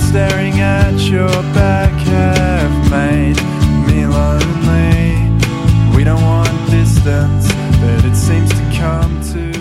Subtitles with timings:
[0.00, 1.92] Staring at your back
[2.90, 3.36] made
[3.86, 5.16] me lonely.
[5.94, 9.52] We don't want distance, but it seems to come to.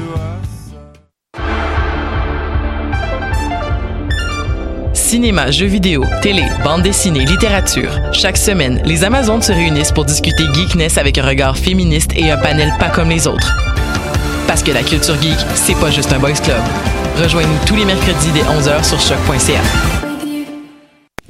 [4.94, 7.92] Cinéma, jeux vidéo, télé, bande dessinée, littérature.
[8.14, 12.38] Chaque semaine, les Amazones se réunissent pour discuter geekness avec un regard féministe et un
[12.38, 13.54] panel pas comme les autres.
[14.48, 16.64] Parce que la culture geek, c'est pas juste un boys club.
[17.22, 20.01] Rejoignez-nous tous les mercredis dès 11h sur choc.ca.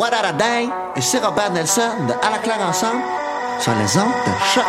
[0.00, 3.02] What a dang et c'est Robert Nelson de À la claire ensemble
[3.60, 4.64] sur les ondes de choc.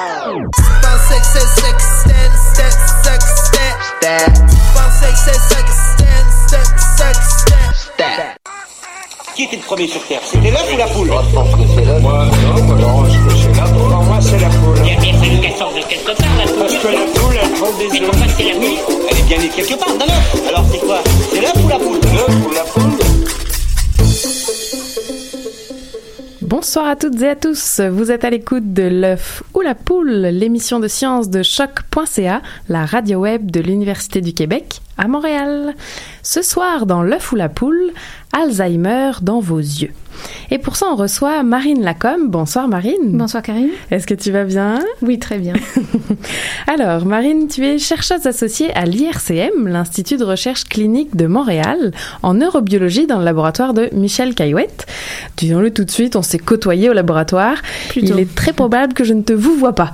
[9.35, 10.19] Qui était le premier sur Terre?
[10.25, 11.07] C'était l'œuf ou la poule?
[11.07, 12.01] Moi, je pense que c'est l'œuf.
[12.01, 13.89] Moi, non, alors, je c'est la poule.
[13.89, 14.77] Pour moi, c'est la poule.
[14.85, 16.59] Il a bien fallu qu'elle sorte de quelque part, la poule.
[16.59, 18.09] Parce que la poule, elle prend des Mais œufs.
[18.11, 18.77] pourquoi c'est la nuit
[19.09, 20.47] Elle est bien née quelque part dans l'œuf.
[20.49, 20.99] Alors c'est quoi?
[21.33, 21.99] C'est l'œuf ou la poule?
[22.13, 22.50] L'œuf ou
[26.51, 27.79] Bonsoir à toutes et à tous.
[27.79, 32.85] Vous êtes à l'écoute de l'œuf ou la poule, l'émission de science de choc.ca, la
[32.85, 35.73] radio web de l'Université du Québec à Montréal.
[36.21, 37.91] Ce soir, dans l'œuf ou la poule,
[38.33, 39.91] Alzheimer dans vos yeux.
[40.51, 42.27] Et pour ça, on reçoit Marine Lacombe.
[42.27, 43.17] Bonsoir Marine.
[43.17, 43.69] Bonsoir Karine.
[43.89, 44.79] Est-ce que tu vas bien?
[45.01, 45.53] Oui, très bien.
[46.67, 51.91] Alors, Marine, tu es chercheuse associée à l'IRCM, l'Institut de recherche clinique de Montréal,
[52.21, 54.85] en neurobiologie dans le laboratoire de Michel Caillouette.
[55.37, 57.55] Disons-le tout de suite, on s'est côtoyé au laboratoire.
[57.89, 58.13] Plutôt.
[58.13, 59.93] Il est très probable que je ne te vous vois pas.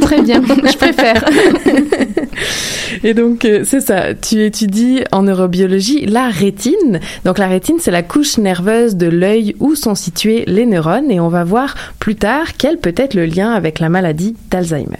[0.00, 1.24] Très bien, je préfère.
[3.04, 7.00] Et donc, euh, c'est ça, tu étudies en neurobiologie la rétine.
[7.24, 11.20] Donc, la rétine, c'est la couche nerveuse de l'œil où sont situés les neurones et
[11.20, 14.96] on va voir plus tard quel peut être le lien avec la maladie d'Alzheimer.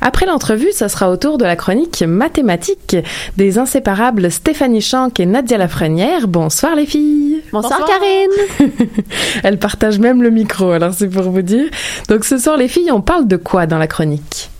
[0.00, 2.96] Après l'entrevue, ça sera au tour de la chronique mathématique
[3.36, 6.28] des inséparables Stéphanie Chanck et Nadia Lafrenière.
[6.28, 7.42] Bonsoir les filles.
[7.52, 8.70] Bonsoir, Karine.
[9.42, 11.66] Elles partagent même le micro, alors c'est pour vous dire.
[12.08, 14.50] Donc ce soir les filles, on parle de quoi dans la chronique?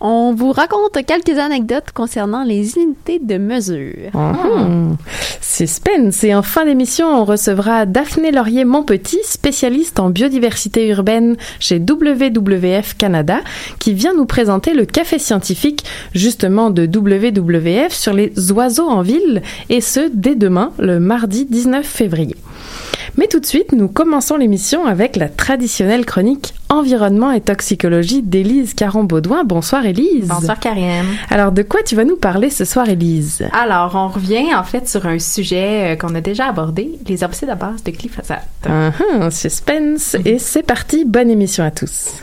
[0.00, 4.10] On vous raconte quelques anecdotes concernant les unités de mesure.
[4.14, 4.96] Mhm.
[5.40, 6.22] Suspense.
[6.22, 13.40] Et en fin d'émission, on recevra Daphné Laurier-Montpetit, spécialiste en biodiversité urbaine chez WWF Canada,
[13.80, 15.84] qui vient nous présenter le café scientifique,
[16.14, 21.84] justement de WWF, sur les oiseaux en ville, et ce, dès demain, le mardi 19
[21.84, 22.36] février.
[23.18, 28.74] Mais tout de suite, nous commençons l'émission avec la traditionnelle chronique Environnement et toxicologie d'Élise
[28.74, 29.42] Caron-Baudouin.
[29.42, 30.28] Bonsoir Élise.
[30.28, 31.04] Bonsoir Karine.
[31.28, 33.48] Alors, de quoi tu vas nous parler ce soir, Élise?
[33.52, 37.50] Alors, on revient en fait sur un sujet euh, qu'on a déjà abordé, les herbicides
[37.50, 38.46] à base de glyphosate.
[38.68, 38.92] Ah,
[39.32, 40.16] suspense.
[40.24, 42.22] Et c'est parti, bonne émission à tous.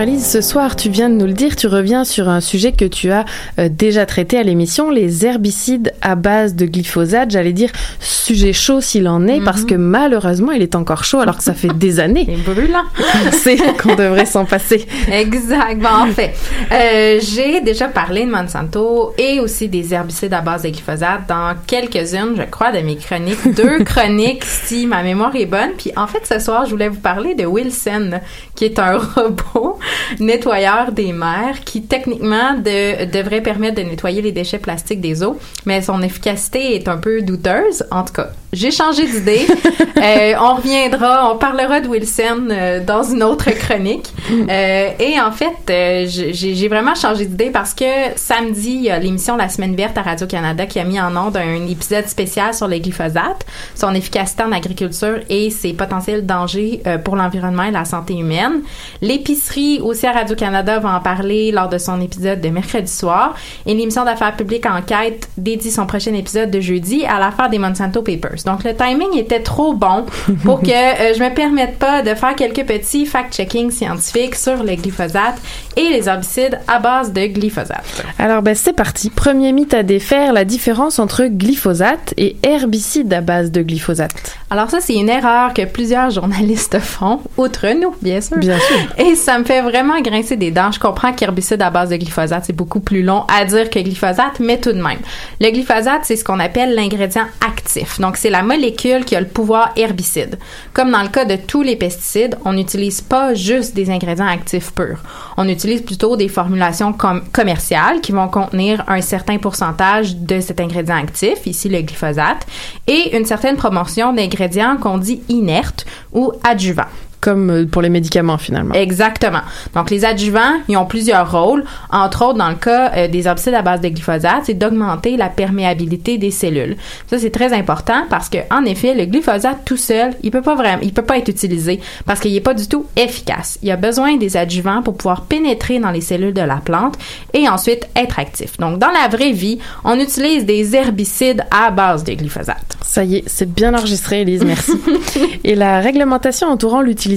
[0.00, 2.72] Alors Lise, ce soir, tu viens de nous le dire, tu reviens sur un sujet
[2.72, 3.26] que tu as
[3.58, 7.30] euh, déjà traité à l'émission, les herbicides à base de glyphosate.
[7.30, 7.68] J'allais dire
[7.98, 11.52] sujet chaud s'il en est, parce que malheureusement, il est encore chaud alors que ça
[11.52, 12.24] fait des années.
[12.26, 12.84] C'est brûlant.
[13.32, 14.86] C'est qu'on devrait s'en passer.
[15.12, 15.78] Exact.
[15.78, 16.32] Bon, en fait,
[16.72, 21.54] euh, j'ai déjà parlé de Monsanto et aussi des herbicides à base de glyphosate dans
[21.66, 23.54] quelques-unes, je crois, de mes chroniques.
[23.54, 25.72] Deux chroniques, si ma mémoire est bonne.
[25.76, 28.20] Puis en fait, ce soir, je voulais vous parler de Wilson,
[28.54, 29.78] qui est un robot
[30.20, 35.38] nettoyeur des mers qui techniquement de- devrait permettre de nettoyer les déchets plastiques des eaux,
[35.66, 37.84] mais son efficacité est un peu douteuse.
[37.90, 39.46] En tout cas, j'ai changé d'idée.
[40.00, 44.12] Euh, on reviendra, on parlera de Wilson euh, dans une autre chronique.
[44.50, 47.84] Euh, et en fait, j'ai vraiment changé d'idée parce que
[48.16, 51.36] samedi, il y a l'émission La Semaine verte à Radio-Canada qui a mis en onde
[51.36, 53.44] un épisode spécial sur le glyphosate,
[53.74, 58.62] son efficacité en agriculture et ses potentiels dangers pour l'environnement et la santé humaine.
[59.02, 63.34] L'épicerie aussi à Radio-Canada va en parler lors de son épisode de mercredi soir.
[63.66, 68.02] Et l'émission d'affaires publiques Enquête dédie son prochain épisode de jeudi à l'affaire des Monsanto
[68.02, 68.42] Papers.
[68.46, 70.06] Donc le timing était trop bon
[70.44, 74.74] pour que euh, je me permette pas de faire quelques petits fact-checking scientifiques sur le
[74.74, 75.36] glyphosate
[75.76, 78.04] et les herbicides à base de glyphosate.
[78.18, 79.10] Alors ben c'est parti.
[79.10, 84.38] Premier mythe à défaire, la différence entre glyphosate et herbicide à base de glyphosate.
[84.50, 88.36] Alors ça, c'est une erreur que plusieurs journalistes font, outre nous, bien sûr.
[88.38, 89.04] Bien sûr.
[89.04, 90.72] Et ça me fait vraiment grincer des dents.
[90.72, 94.40] Je comprends qu'herbicide à base de glyphosate, c'est beaucoup plus long à dire que glyphosate,
[94.40, 94.98] mais tout de même.
[95.40, 98.00] Le glyphosate, c'est ce qu'on appelle l'ingrédient actif.
[98.00, 100.38] Donc, c'est la molécule qui a le pouvoir herbicide.
[100.72, 104.72] Comme dans le cas de tous les pesticides, on n'utilise pas juste des ingrédients actifs
[104.72, 104.98] purs.
[105.36, 110.60] On utilise plutôt des formulations com- commerciales qui vont contenir un certain pourcentage de cet
[110.60, 112.46] ingrédient actif, ici le glyphosate,
[112.86, 116.82] et une certaine proportion d'ingrédients qu'on dit inertes ou adjuvants.
[117.20, 118.74] Comme euh, pour les médicaments finalement.
[118.74, 119.40] Exactement.
[119.74, 121.64] Donc, les adjuvants, ils ont plusieurs rôles.
[121.90, 125.28] Entre autres, dans le cas euh, des herbicides à base de glyphosate, c'est d'augmenter la
[125.28, 126.76] perméabilité des cellules.
[127.08, 130.54] Ça, c'est très important parce que, en effet, le glyphosate tout seul, il peut pas
[130.54, 133.58] vraiment, il peut pas être utilisé parce qu'il est pas du tout efficace.
[133.62, 136.96] Il y a besoin des adjuvants pour pouvoir pénétrer dans les cellules de la plante
[137.34, 138.56] et ensuite être actif.
[138.58, 142.78] Donc, dans la vraie vie, on utilise des herbicides à base de glyphosate.
[142.82, 144.72] Ça y est, c'est bien enregistré, Elise, merci.
[145.44, 147.09] Et la réglementation entourant l'utilisation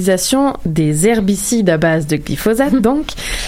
[0.65, 3.07] des herbicides à base de glyphosate, donc,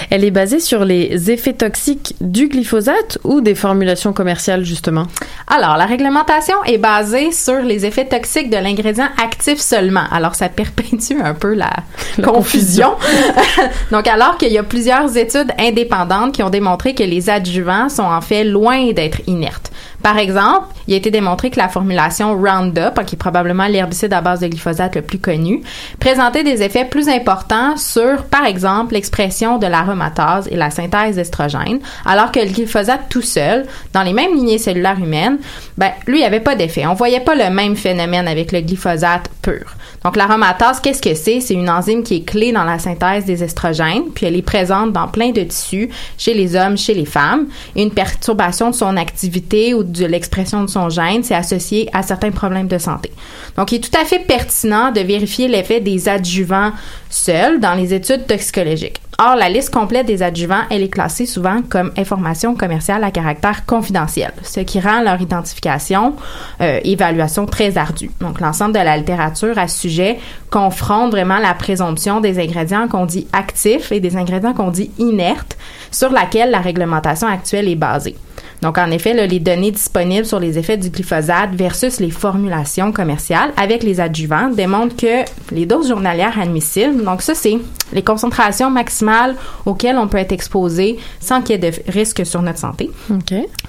[0.09, 5.07] elle est basée sur les effets toxiques du glyphosate ou des formulations commerciales, justement?
[5.47, 10.05] Alors, la réglementation est basée sur les effets toxiques de l'ingrédient actif seulement.
[10.11, 11.71] Alors, ça perpétue un peu la,
[12.17, 12.95] La confusion.
[13.91, 18.03] Donc, alors qu'il y a plusieurs études indépendantes qui ont démontré que les adjuvants sont
[18.03, 19.71] en fait loin d'être inertes.
[20.01, 24.21] Par exemple, il a été démontré que la formulation Roundup, qui est probablement l'herbicide à
[24.21, 25.61] base de glyphosate le plus connu,
[25.99, 31.79] présentait des effets plus importants sur, par exemple, l'expression de l'aromatase et la synthèse d'estrogène,
[32.05, 35.37] alors que le glyphosate tout seul, dans les mêmes lignées cellulaires humaines,
[35.77, 36.85] ben, lui, il n'y avait pas d'effet.
[36.85, 39.75] On voyait pas le même phénomène avec le glyphosate pur.
[40.03, 41.39] Donc, l'aromatase, qu'est-ce que c'est?
[41.39, 44.93] C'est une enzyme qui est clé dans la synthèse des estrogènes, puis elle est présente
[44.93, 47.47] dans plein de tissus, chez les hommes, chez les femmes.
[47.75, 52.31] Une perturbation de son activité ou de l'expression de son gène, c'est associé à certains
[52.31, 53.11] problèmes de santé.
[53.57, 56.71] Donc, il est tout à fait pertinent de vérifier l'effet des adjuvants
[57.09, 58.99] seuls dans les études toxicologiques.
[59.17, 63.65] Or, la liste complète des adjuvants, elle est classée souvent comme information commerciale à caractère
[63.65, 66.15] confidentiel, ce qui rend leur identification,
[66.59, 68.11] euh, évaluation très ardue.
[68.19, 70.19] Donc, l'ensemble de la littérature à ce sujet
[70.51, 75.57] confronte vraiment la présomption des ingrédients qu'on dit actifs et des ingrédients qu'on dit inertes,
[75.91, 78.17] sur laquelle la réglementation actuelle est basée.
[78.65, 82.91] Donc, en effet, là, les données disponibles sur les effets du glyphosate versus les formulations
[82.91, 87.59] commerciales avec les adjuvants démontrent que les doses journalières admissibles, donc ça, c'est
[87.93, 89.35] les concentrations maximales
[89.67, 92.89] auxquelles on peut être exposé sans qu'il y ait de risque sur notre santé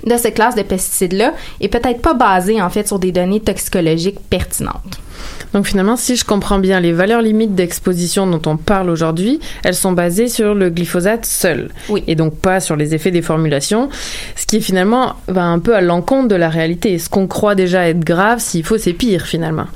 [0.06, 4.20] de cette classe de pesticides-là est peut-être pas basée, en fait, sur des données toxicologiques
[4.30, 4.98] pertinentes.
[5.52, 9.74] Donc finalement, si je comprends bien, les valeurs limites d'exposition dont on parle aujourd'hui, elles
[9.74, 11.70] sont basées sur le glyphosate seul.
[11.88, 12.02] Oui.
[12.06, 13.88] Et donc pas sur les effets des formulations,
[14.36, 16.98] ce qui finalement va un peu à l'encontre de la réalité.
[16.98, 19.66] Ce qu'on croit déjà être grave, s'il faut, c'est pire finalement.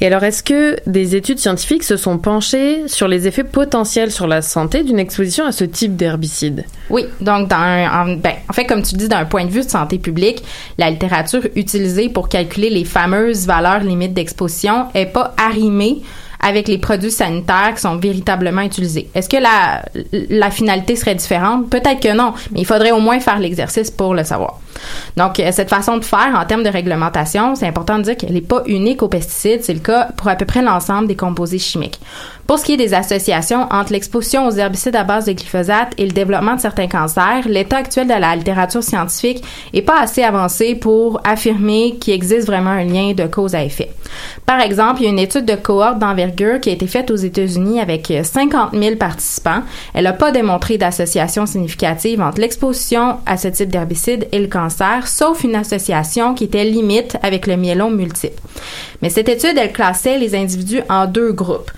[0.00, 4.26] Et alors, est-ce que des études scientifiques se sont penchées sur les effets potentiels sur
[4.26, 6.64] la santé d'une exposition à ce type d'herbicide?
[6.90, 9.64] Oui, donc dans un- en, ben, en fait, comme tu dis, d'un point de vue
[9.64, 10.42] de santé publique,
[10.78, 16.02] la littérature utilisée pour calculer les fameuses valeurs limites d'exposition est pas arrimée
[16.40, 19.08] avec les produits sanitaires qui sont véritablement utilisés.
[19.14, 21.68] Est-ce que la, finalité serait différente?
[21.70, 24.60] Peut-être que non, mais il faudrait au moins faire l'exercice pour le savoir.
[25.16, 28.34] Donc, euh, cette façon de faire en termes de réglementation, c'est important de dire qu'elle
[28.34, 29.64] n'est pas unique aux pesticides.
[29.64, 31.98] C'est le cas pour à peu près l'ensemble des composés chimiques.
[32.46, 36.06] Pour ce qui est des associations entre l'exposition aux herbicides à base de glyphosate et
[36.06, 39.42] le développement de certains cancers, l'état actuel de la littérature scientifique
[39.74, 43.90] est pas assez avancé pour affirmer qu'il existe vraiment un lien de cause à effet.
[44.46, 47.16] Par exemple, il y a une étude de cohorte d'envergure qui a été faite aux
[47.16, 49.62] États-Unis avec 50 000 participants.
[49.92, 55.08] Elle n'a pas démontré d'association significative entre l'exposition à ce type d'herbicide et le cancer,
[55.08, 58.40] sauf une association qui était limite avec le myélome multiple.
[59.02, 61.72] Mais cette étude, elle classait les individus en deux groupes.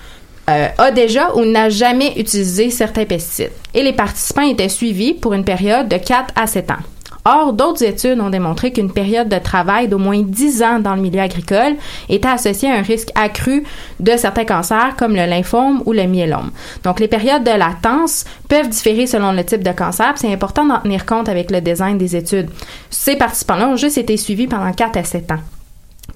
[0.48, 3.52] Euh, a déjà ou n'a jamais utilisé certains pesticides.
[3.74, 6.76] Et les participants étaient suivis pour une période de 4 à 7 ans.
[7.26, 11.02] Or, d'autres études ont démontré qu'une période de travail d'au moins 10 ans dans le
[11.02, 11.74] milieu agricole
[12.08, 13.64] était associée à un risque accru
[14.00, 16.50] de certains cancers comme le lymphome ou le myélome.
[16.84, 20.14] Donc, les périodes de latence peuvent différer selon le type de cancer.
[20.16, 22.48] C'est important d'en tenir compte avec le design des études.
[22.88, 25.57] Ces participants-là ont juste été suivis pendant 4 à 7 ans.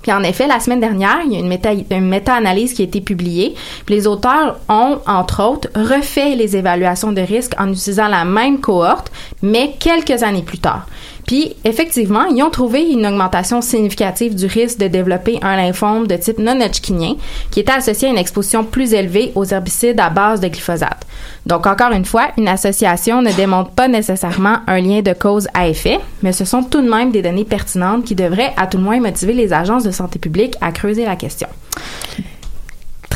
[0.01, 2.85] Puis en effet, la semaine dernière, il y a une, méta, une méta-analyse qui a
[2.85, 3.55] été publiée.
[3.87, 8.61] Puis les auteurs ont, entre autres, refait les évaluations de risque en utilisant la même
[8.61, 10.87] cohorte, mais quelques années plus tard.
[11.33, 16.15] Puis, effectivement, ils ont trouvé une augmentation significative du risque de développer un lymphome de
[16.17, 17.15] type non-hodgkinien
[17.51, 21.07] qui était associé à une exposition plus élevée aux herbicides à base de glyphosate.
[21.47, 25.69] Donc, encore une fois, une association ne démontre pas nécessairement un lien de cause à
[25.69, 28.85] effet, mais ce sont tout de même des données pertinentes qui devraient, à tout le
[28.85, 31.49] moins, motiver les agences de santé publique à creuser la question.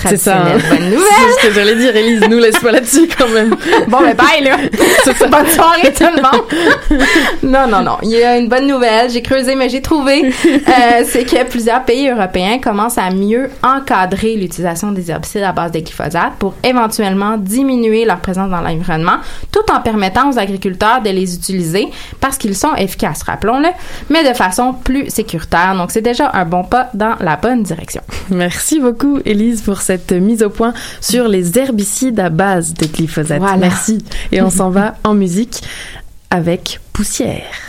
[0.09, 0.37] C'est ça.
[0.39, 0.59] hein.
[0.71, 1.07] Bonne nouvelle!
[1.41, 2.21] C'est ce que j'allais dire, Élise.
[2.29, 3.51] Nous laisse pas là-dessus quand même.
[3.89, 4.57] Bon, ben bye, là!
[5.29, 7.01] bonne soirée, tout le monde!
[7.43, 7.97] non, non, non.
[8.03, 9.11] Il y a une bonne nouvelle.
[9.11, 10.33] J'ai creusé, mais j'ai trouvé.
[10.47, 15.73] Euh, c'est que plusieurs pays européens commencent à mieux encadrer l'utilisation des herbicides à base
[15.73, 19.17] de glyphosate pour éventuellement diminuer leur présence dans l'environnement,
[19.53, 21.89] tout en permettant aux agriculteurs de les utiliser
[22.21, 23.69] parce qu'ils sont efficaces, rappelons-le,
[24.11, 25.75] mais de façon plus sécuritaire.
[25.77, 28.03] Donc, c'est déjà un bon pas dans la bonne direction.
[28.31, 33.39] Merci beaucoup, Élise, pour cette mise au point sur les herbicides à base de glyphosate.
[33.39, 33.57] Voilà.
[33.57, 33.99] Merci.
[34.33, 35.63] Et on s'en va en musique
[36.31, 37.66] avec Poussière.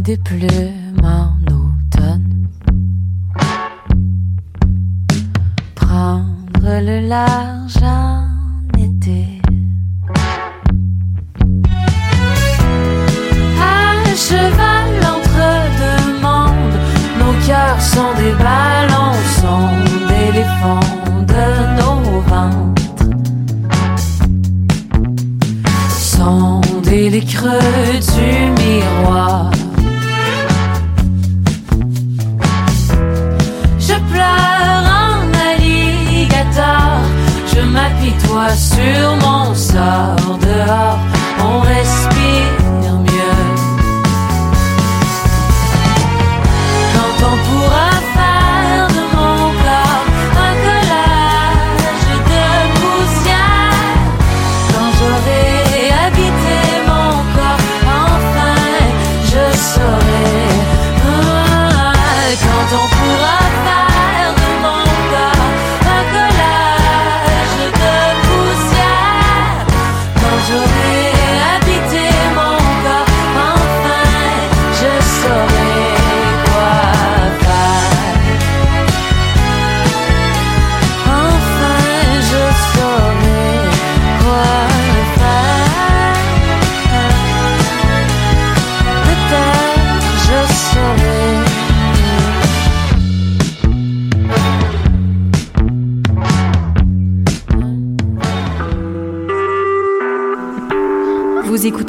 [0.00, 0.69] Des plumes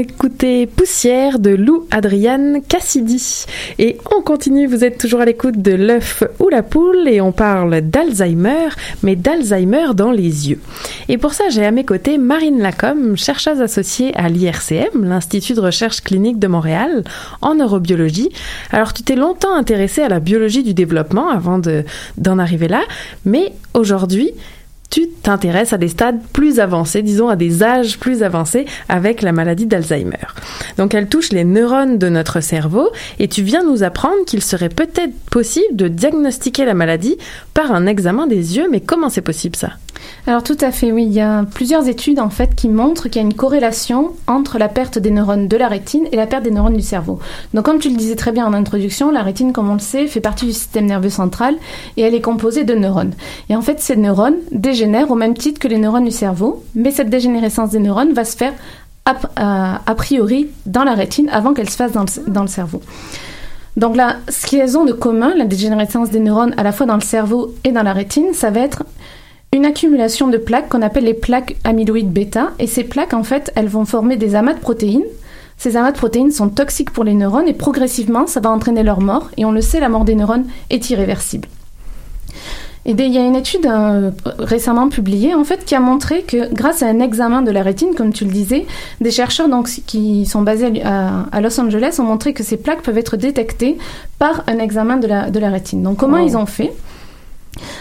[0.00, 3.44] écoutait Poussière de Lou Adriane Cassidy.
[3.78, 7.32] Et on continue, vous êtes toujours à l'écoute de l'œuf ou la poule et on
[7.32, 8.68] parle d'Alzheimer,
[9.02, 10.58] mais d'Alzheimer dans les yeux.
[11.08, 15.60] Et pour ça, j'ai à mes côtés Marine Lacombe, chercheuse associée à l'IRCM, l'Institut de
[15.60, 17.04] recherche clinique de Montréal,
[17.42, 18.30] en neurobiologie.
[18.72, 21.84] Alors tu t'es longtemps intéressée à la biologie du développement avant de-
[22.16, 22.80] d'en arriver là,
[23.26, 24.30] mais aujourd'hui,
[24.90, 29.32] tu t'intéresses à des stades plus avancés, disons à des âges plus avancés avec la
[29.32, 30.26] maladie d'Alzheimer.
[30.76, 34.68] Donc elle touche les neurones de notre cerveau et tu viens nous apprendre qu'il serait
[34.68, 37.16] peut-être possible de diagnostiquer la maladie
[37.54, 39.70] par un examen des yeux, mais comment c'est possible ça?
[40.26, 41.04] Alors tout à fait, oui.
[41.04, 44.58] Il y a plusieurs études en fait qui montrent qu'il y a une corrélation entre
[44.58, 47.18] la perte des neurones de la rétine et la perte des neurones du cerveau.
[47.54, 50.06] Donc comme tu le disais très bien en introduction, la rétine, comme on le sait,
[50.06, 51.54] fait partie du système nerveux central
[51.96, 53.12] et elle est composée de neurones.
[53.48, 54.36] Et en fait, ces neurones
[54.84, 58.36] au même titre que les neurones du cerveau, mais cette dégénérescence des neurones va se
[58.36, 58.52] faire
[59.04, 62.80] a, a priori dans la rétine avant qu'elle se fasse dans le, dans le cerveau.
[63.76, 66.96] Donc là, ce qu'elles ont de commun, la dégénérescence des neurones à la fois dans
[66.96, 68.84] le cerveau et dans la rétine, ça va être
[69.52, 72.50] une accumulation de plaques qu'on appelle les plaques amyloïdes bêta.
[72.58, 75.04] Et ces plaques, en fait, elles vont former des amas de protéines.
[75.56, 79.00] Ces amas de protéines sont toxiques pour les neurones et progressivement, ça va entraîner leur
[79.00, 79.30] mort.
[79.36, 81.48] Et on le sait, la mort des neurones est irréversible.
[82.86, 86.52] Et il y a une étude euh, récemment publiée en fait qui a montré que
[86.54, 88.66] grâce à un examen de la rétine, comme tu le disais,
[89.02, 92.80] des chercheurs donc qui sont basés à, à Los Angeles ont montré que ces plaques
[92.82, 93.76] peuvent être détectées
[94.18, 95.82] par un examen de la, de la rétine.
[95.82, 96.26] Donc comment Wow.
[96.26, 96.72] ils ont fait?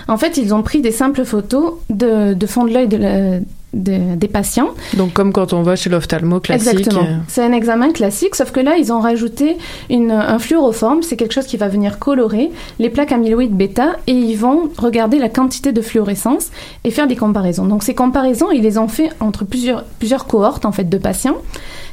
[0.10, 3.40] En fait, ils ont pris des simples photos de, de fond de l'œil de la-
[3.74, 6.70] de- des patients Donc comme quand on va chez l'ophtalmo classique.
[6.80, 7.04] Exactement.
[7.04, 9.58] euh, C'est un examen classique, sauf que là, ils ont rajouté
[9.90, 11.04] une, un fluoroforme.
[11.04, 15.20] C'est quelque chose qui va venir colorer les plaques amyloïdes bêta et ils vont regarder
[15.20, 16.48] la quantité de fluorescence
[16.84, 17.66] et faire des comparaisons.
[17.66, 21.38] Donc ces comparaisons, ils les ont fait entre plusieurs, plusieurs cohortes en fait de patients.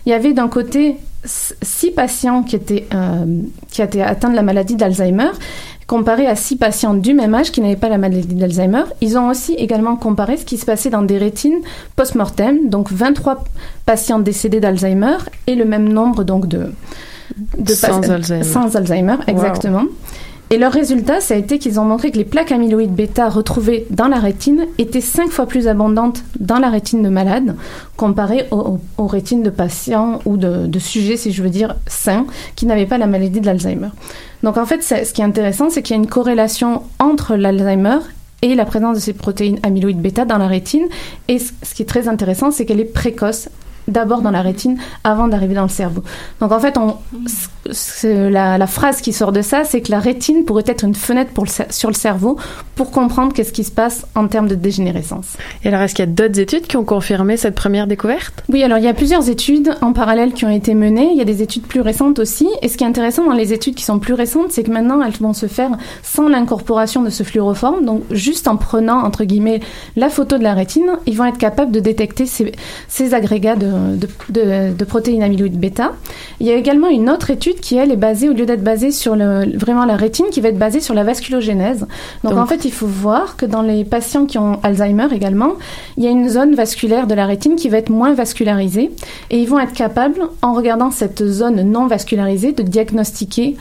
[0.06, 3.24] Il y avait d'un côté six patients qui étaient, euh,
[3.70, 5.30] qui étaient atteints de la maladie d'Alzheimer
[5.86, 8.82] comparé à six patients du même âge qui n'avaient pas la maladie d'Alzheimer.
[9.00, 11.60] Ils ont aussi également comparé ce qui se passait dans des rétines
[11.94, 13.44] post-mortem, donc 23
[13.84, 15.16] patients décédés d'Alzheimer
[15.46, 16.72] et le même nombre donc de,
[17.58, 18.44] de Sans Alzheimer.
[18.44, 19.84] sans Alzheimer, exactement.
[20.50, 23.86] Et leur résultat, ça a été qu'ils ont montré que les plaques amyloïdes bêta retrouvées
[23.90, 27.56] dans la rétine étaient cinq fois plus abondantes dans la rétine de malades
[27.96, 32.66] comparées aux, rétines de patients ou de, de sujets, si je veux dire, sains, qui
[32.66, 33.88] n'avaient pas la maladie de l'Alzheimer.
[34.44, 37.98] Donc en fait, ce qui est intéressant, c'est qu'il y a une corrélation entre l'Alzheimer
[38.42, 40.86] et la présence de ces protéines amyloïdes bêta dans la rétine.
[41.26, 43.48] Et ce qui est très intéressant, c'est qu'elle est précoce
[43.88, 46.02] d'abord dans la rétine avant d'arriver dans le cerveau.
[46.40, 46.96] Donc en fait, on,
[48.04, 51.32] la, la phrase qui sort de ça, c'est que la rétine pourrait être une fenêtre
[51.32, 52.38] pour le cer- sur le cerveau
[52.74, 55.36] pour comprendre qu'est-ce qui se passe en termes de dégénérescence.
[55.64, 58.44] Et alors est-ce qu'il y a d'autres études qui ont confirmé cette première découverte?
[58.48, 61.10] Oui, alors il y a plusieurs études en parallèle qui ont été menées.
[61.12, 62.48] Il y a des études plus récentes aussi.
[62.62, 65.02] Et ce qui est intéressant dans les études qui sont plus récentes, c'est que maintenant
[65.02, 65.70] elles vont se faire
[66.02, 67.84] sans l'incorporation de ce fluoroforme.
[67.84, 69.60] Donc juste en prenant, entre guillemets,
[69.96, 72.52] la photo de la rétine, ils vont être capables de détecter ces,
[72.88, 73.66] ces agrégats de,
[73.96, 75.92] de, de- de protéines amyloïdes bêta.
[76.40, 78.90] Il y a également une autre étude qui, elle, est basée, au lieu d'être basée
[78.90, 81.86] sur le, vraiment la rétine, qui va être basée sur la vasculogénèse.
[82.24, 85.52] Donc, Donc- en fait, il faut voir que dans les patients qui ont Alzheimer également,
[85.96, 88.90] il y a une zone vasculaire de la rétine qui va être moins vascularisée
[89.30, 93.56] et ils vont être capables, en regardant cette zone non vascularisée, de diagnostiquer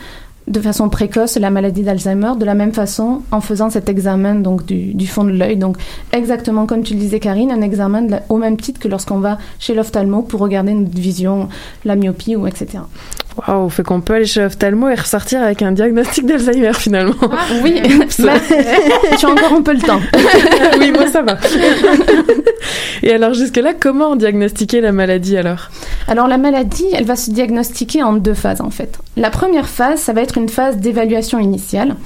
[0.46, 4.64] de façon précoce la maladie d'Alzheimer, de la même façon en faisant cet examen donc
[4.64, 5.56] du, fond de l'œil.
[5.56, 5.76] Donc
[6.12, 9.74] exactement comme tu le disais Karine, un examen au même titre que lorsqu'on va chez
[9.74, 11.48] l'ophtalmo pour regarder notre vision,
[11.84, 12.78] la myopie ou etc.
[13.48, 17.14] Waouh, fait qu'on peut aller chez l'ophtalmo et ressortir avec un diagnostic d'Alzheimer finalement.
[17.62, 18.18] Oui, Oups.
[18.20, 18.32] mais
[19.18, 20.00] tu as encore un peu le temps.
[20.80, 21.36] oui, moi ça va.
[23.02, 25.68] et alors jusque-là, comment diagnostiquer la maladie alors?
[26.08, 28.98] Alors la maladie, elle va se diagnostiquer en deux phases en fait.
[29.16, 31.96] La première phase, ça va être une phase d'évaluation initiale.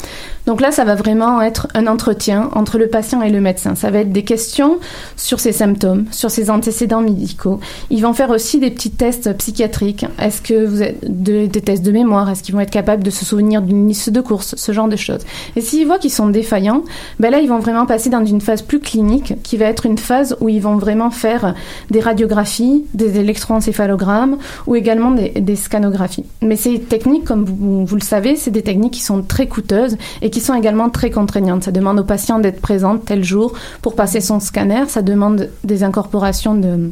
[0.50, 3.76] Donc là, ça va vraiment être un entretien entre le patient et le médecin.
[3.76, 4.78] Ça va être des questions
[5.16, 7.60] sur ses symptômes, sur ses antécédents médicaux.
[7.88, 10.06] Ils vont faire aussi des petits tests psychiatriques.
[10.20, 12.28] Est-ce que vous êtes de- des tests de mémoire?
[12.28, 14.56] Est-ce qu'ils vont être capables de se souvenir d'une liste de courses?
[14.56, 15.20] Ce genre de choses.
[15.54, 16.82] Et s'ils voient qu'ils sont défaillants,
[17.20, 19.98] ben là, ils vont vraiment passer dans une phase plus clinique, qui va être une
[19.98, 21.54] phase où ils vont vraiment faire
[21.92, 24.36] des radiographies, des électroencéphalogrammes
[24.66, 26.24] ou également des, des scanographies.
[26.42, 29.96] Mais ces techniques, comme vous, vous le savez, c'est des techniques qui sont très coûteuses
[30.22, 31.64] et qui sont également très contraignantes.
[31.64, 34.84] Ça demande aux patients d'être présents tel jour pour passer son scanner.
[34.88, 36.90] Ça demande des incorporations de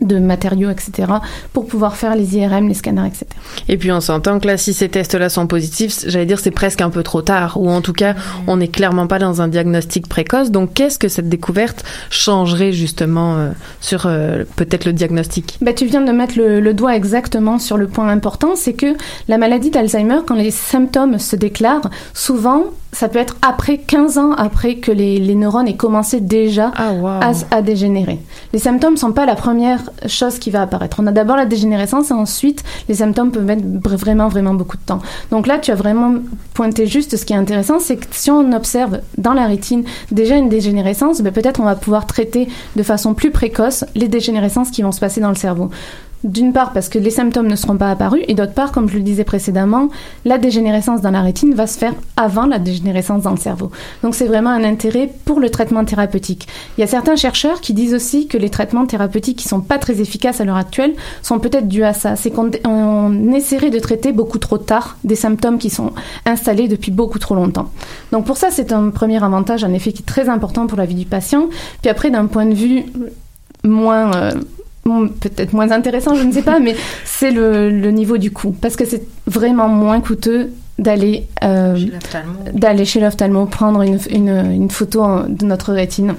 [0.00, 1.12] de matériaux, etc.,
[1.52, 3.26] pour pouvoir faire les IRM, les scanners, etc.
[3.68, 6.80] Et puis on s'entend que là, si ces tests-là sont positifs, j'allais dire c'est presque
[6.80, 8.14] un peu trop tard, ou en tout cas,
[8.46, 10.50] on n'est clairement pas dans un diagnostic précoce.
[10.50, 15.58] Donc qu'est-ce que cette découverte changerait justement euh, sur euh, peut-être le diagnostic?
[15.60, 18.94] Bah, Tu viens de mettre le, le, doigt exactement sur le point important, c'est que
[19.28, 24.32] la maladie d'Alzheimer, quand les symptômes se déclarent, souvent ça peut être après 15 ans
[24.32, 27.06] après que les, les neurones aient commencé déjà ah, wow.
[27.06, 28.18] à, à, dégénérer.
[28.52, 30.98] Les symptômes sont pas la première chose qui va apparaître.
[31.00, 33.64] On a d'abord la dégénérescence et ensuite les symptômes peuvent mettre
[33.96, 35.00] vraiment vraiment beaucoup de temps.
[35.30, 36.14] Donc là, tu as vraiment
[36.54, 40.36] pointé juste ce qui est intéressant, c'est que si on observe dans la rétine déjà
[40.36, 44.82] une dégénérescence, ben peut-être on va pouvoir traiter de façon plus précoce les dégénérescences qui
[44.82, 45.70] vont se passer dans le cerveau.
[46.22, 48.96] D'une part parce que les symptômes ne seront pas apparus et d'autre part, comme je
[48.96, 49.88] le disais précédemment,
[50.26, 53.70] la dégénérescence dans la rétine va se faire avant la dégénérescence dans le cerveau.
[54.02, 56.46] Donc c'est vraiment un intérêt pour le traitement thérapeutique.
[56.76, 59.78] Il y a certains chercheurs qui disent aussi que les traitements thérapeutiques qui sont pas
[59.78, 62.16] très efficaces à l'heure actuelle sont peut-être dus à ça.
[62.16, 65.92] C'est qu'on on essaierait de traiter beaucoup trop tard des symptômes qui sont
[66.26, 67.70] installés depuis beaucoup trop longtemps.
[68.12, 70.84] Donc pour ça, c'est un premier avantage, un effet qui est très important pour la
[70.84, 71.48] vie du patient.
[71.80, 72.84] Puis après, d'un point de vue
[73.64, 74.30] moins euh,
[74.84, 78.54] peut-être moins intéressant, je ne sais pas, mais c'est le, le, niveau du coût.
[78.60, 81.78] Parce que c'est vraiment moins coûteux d'aller euh,
[82.52, 86.14] d'aller chez l'ophtalmo prendre une, une, une, photo de notre rétine.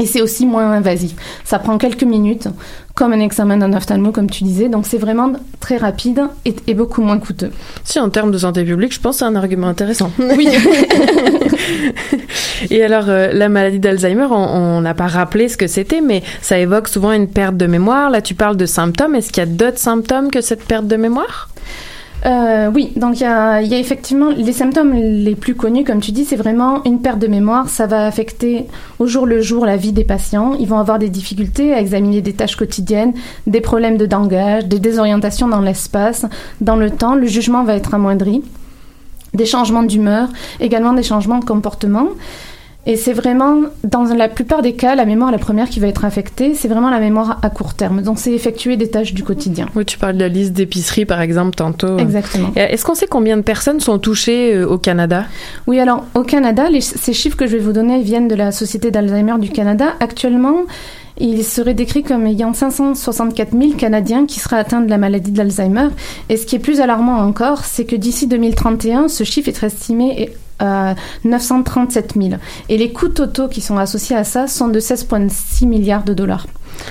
[0.00, 1.14] Et c'est aussi moins invasif.
[1.44, 2.48] Ça prend quelques minutes,
[2.94, 4.68] comme un examen d'un ophtalmo, comme tu disais.
[4.68, 7.50] Donc c'est vraiment très rapide et, et, beaucoup moins coûteux.
[7.84, 10.10] Si, en termes de santé publique, je pense que c'est un argument intéressant.
[10.36, 10.48] Oui.
[12.70, 16.58] et alors, euh, la maladie d'Alzheimer, on n'a pas rappelé ce que c'était, mais ça
[16.58, 18.10] évoque souvent une perte de mémoire.
[18.10, 19.14] Là, tu parles de symptômes.
[19.14, 21.48] Est-ce qu'il y a d'autres symptômes que cette perte de mémoire?
[22.26, 26.00] Euh, oui, donc il y a, y a, effectivement les symptômes les plus connus, comme
[26.00, 27.68] tu dis, c'est vraiment une perte de mémoire.
[27.68, 28.66] Ça va affecter
[28.98, 30.54] au jour le jour la vie des patients.
[30.58, 33.14] Ils vont avoir des difficultés à examiner des tâches quotidiennes,
[33.46, 36.26] des problèmes de langage, des désorientations dans l'espace,
[36.60, 37.14] dans le temps.
[37.14, 38.42] Le jugement va être amoindri,
[39.34, 40.28] des changements d'humeur,
[40.58, 42.08] également des changements de comportement.
[42.88, 46.06] Et c'est vraiment, dans la plupart des cas, la mémoire la première qui va être
[46.06, 48.00] affectée, c'est vraiment la mémoire à court terme.
[48.00, 49.66] Donc c'est effectuer des tâches du quotidien.
[49.74, 51.98] Oui, tu parles de la liste d'épicerie par exemple tantôt.
[51.98, 52.50] Exactement.
[52.56, 55.26] Est-ce qu'on sait combien de personnes sont touchées euh, au Canada?
[55.66, 58.52] Oui, alors au Canada, les, ces chiffres que je vais vous donner viennent de la
[58.52, 59.92] Société d'Alzheimer du Canada.
[60.00, 60.62] Actuellement,
[61.20, 65.88] il serait décrit comme ayant 564 000 Canadiens qui seraient atteints de la maladie d'Alzheimer.
[66.28, 70.30] Et ce qui est plus alarmant encore, c'est que d'ici 2031, ce chiffre est estimé
[70.58, 72.34] à 937 000.
[72.68, 76.46] Et les coûts totaux qui sont associés à ça sont de 16,6 milliards de dollars.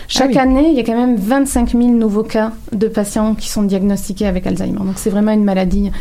[0.08, 0.58] Chaque ah oui.
[0.58, 4.28] année, il y a quand même 25 000 nouveaux cas de patients qui sont diagnostiqués
[4.28, 4.80] avec Alzheimer.
[4.80, 5.92] Donc c'est vraiment une maladie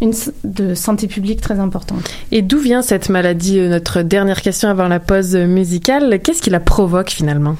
[0.00, 0.12] une
[0.44, 2.08] de santé publique très importante.
[2.32, 6.20] Et d'où vient cette maladie Notre dernière question avant la pause musicale?
[6.22, 7.56] Qu'est-ce qui la provoque finalement?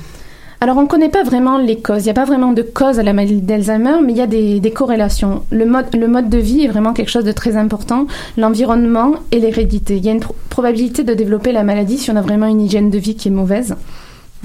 [0.61, 2.03] Alors, on ne connaît pas vraiment les causes.
[2.03, 4.27] Il n'y a pas vraiment de cause à la maladie d'Alzheimer, mais il y a
[4.27, 5.43] des, des, corrélations.
[5.51, 8.07] Le mode, le mode de vie est vraiment quelque chose de très important.
[8.39, 9.97] L'environnement et l'hérédité.
[9.99, 12.63] Il y a une pro probabilité de développer la maladie si on a vraiment une
[12.63, 13.77] hygiène de vie qui est mauvaise.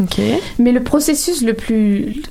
[0.04, 0.40] Okay.
[0.60, 2.22] Mais le processus le plus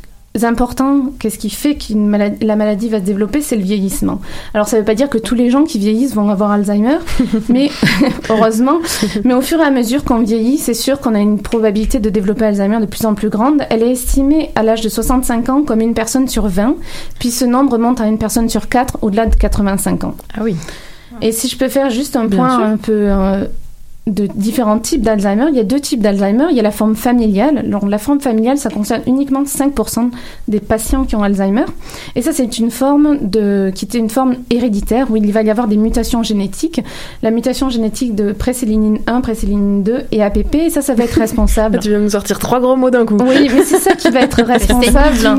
[0.44, 4.20] important, qu'est-ce qui fait que maladie, la maladie va se développer, c'est le vieillissement.
[4.54, 6.98] Alors ça ne veut pas dire que tous les gens qui vieillissent vont avoir Alzheimer,
[7.48, 7.70] mais
[8.30, 8.78] heureusement,
[9.24, 12.10] mais au fur et à mesure qu'on vieillit, c'est sûr qu'on a une probabilité de
[12.10, 13.62] développer Alzheimer de plus en plus grande.
[13.70, 16.76] Elle est estimée à l'âge de 65 ans comme une personne sur 20,
[17.18, 20.14] puis ce nombre monte à une personne sur 4 au-delà de 85 ans.
[20.34, 20.54] Ah oui.
[21.22, 23.44] Et si je peux faire juste un point un peu euh,
[24.10, 25.46] de différents types d'Alzheimer.
[25.50, 26.46] Il y a deux types d'Alzheimer.
[26.50, 27.68] Il y a la forme familiale.
[27.70, 30.10] Donc, la forme familiale, ça concerne uniquement 5%
[30.48, 31.64] des patients qui ont Alzheimer.
[32.16, 35.50] Et ça, c'est une forme de, qui était une forme héréditaire où il va y
[35.50, 36.80] avoir des mutations génétiques.
[37.22, 40.54] La mutation génétique de présélinine 1, présélinine 2 et APP.
[40.56, 41.78] Et ça, ça va être responsable.
[41.82, 43.16] tu vas me sortir trois gros mots d'un coup.
[43.20, 45.18] Oui, mais c'est ça qui va être responsable.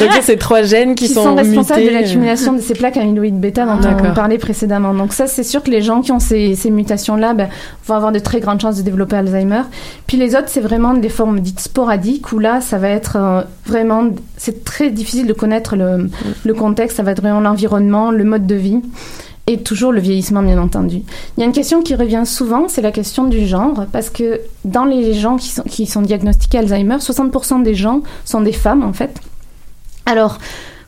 [0.00, 1.94] Donc, c'est trois gènes qui, qui sont, sont responsables mutés.
[1.94, 4.94] de l'accumulation de ces plaques amyloïdes bêta dont ah, on parlait précédemment.
[4.94, 7.48] Donc, ça, c'est sûr que les gens qui ont ces, ces mutations-là ben,
[7.86, 9.62] vont avoir de très grandes chances de développer Alzheimer.
[10.06, 13.42] Puis les autres, c'est vraiment des formes dites sporadiques où là, ça va être euh,
[13.66, 18.46] vraiment, c'est très difficile de connaître le, contexte, ça va être vraiment l'environnement, le mode
[18.46, 18.80] de vie.
[19.48, 21.02] Et toujours le vieillissement, bien entendu.
[21.36, 24.40] Il y a une question qui revient souvent, c'est la question du genre, parce que
[24.64, 28.84] dans les gens qui sont, qui sont diagnostiqués Alzheimer, 60% des gens sont des femmes,
[28.84, 29.20] en fait.
[30.06, 30.38] Alors,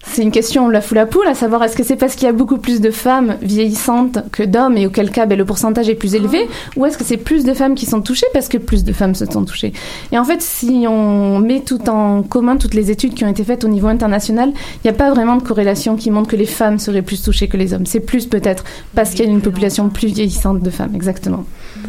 [0.06, 2.28] c'est une question la foule à poule, à savoir est-ce que c'est parce qu'il y
[2.28, 5.94] a beaucoup plus de femmes vieillissantes que d'hommes et auquel cas ben, le pourcentage est
[5.94, 8.84] plus élevé, ou est-ce que c'est plus de femmes qui sont touchées parce que plus
[8.84, 9.72] de femmes se sont touchées?
[10.12, 13.44] Et en fait, si on met tout en commun toutes les études qui ont été
[13.44, 16.46] faites au niveau international, il n'y a pas vraiment de corrélation qui montre que les
[16.46, 17.86] femmes seraient plus touchées que les hommes.
[17.86, 18.64] C'est plus peut-être
[18.94, 21.44] parce qu'il y a une population plus vieillissante de femmes, exactement.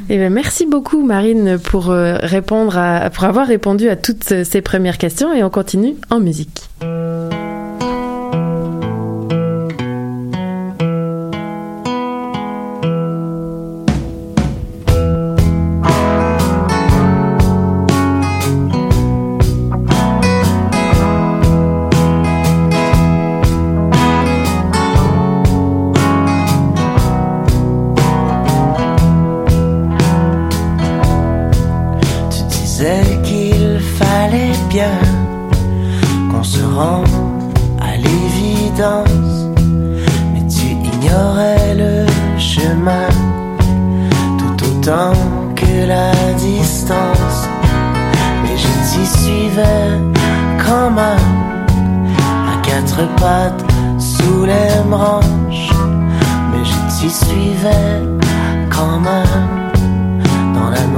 [0.10, 4.62] Eh bien, merci beaucoup Marine pour euh, répondre à, pour avoir répondu à toutes ces
[4.62, 6.70] premières questions et on continue en musique.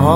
[0.08, 0.13] Nous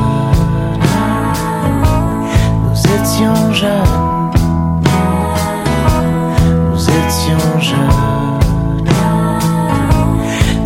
[2.63, 4.31] nous étions jeunes,
[6.69, 8.39] nous étions jeunes,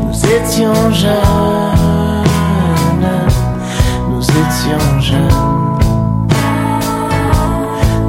[0.03, 2.25] nous étions jeunes,
[4.09, 5.79] nous étions jeunes,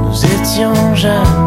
[0.03, 1.42] nous étions jeunes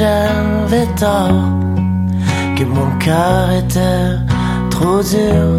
[0.00, 1.44] j'avais tort,
[2.56, 4.16] que mon cœur était
[4.70, 5.50] trop dur,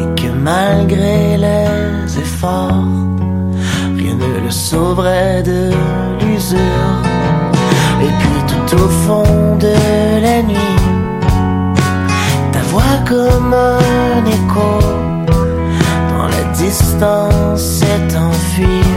[0.00, 2.96] et que malgré les efforts,
[3.96, 5.70] rien ne le sauverait de
[6.20, 6.96] l'usure.
[8.06, 9.74] Et puis tout au fond de
[10.26, 10.82] la nuit,
[12.50, 14.72] ta voix comme un écho
[16.10, 18.92] dans la distance s'est enfuie,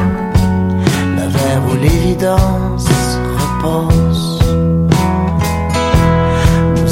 [1.15, 2.89] la vers où l'évidence
[3.37, 4.30] repose.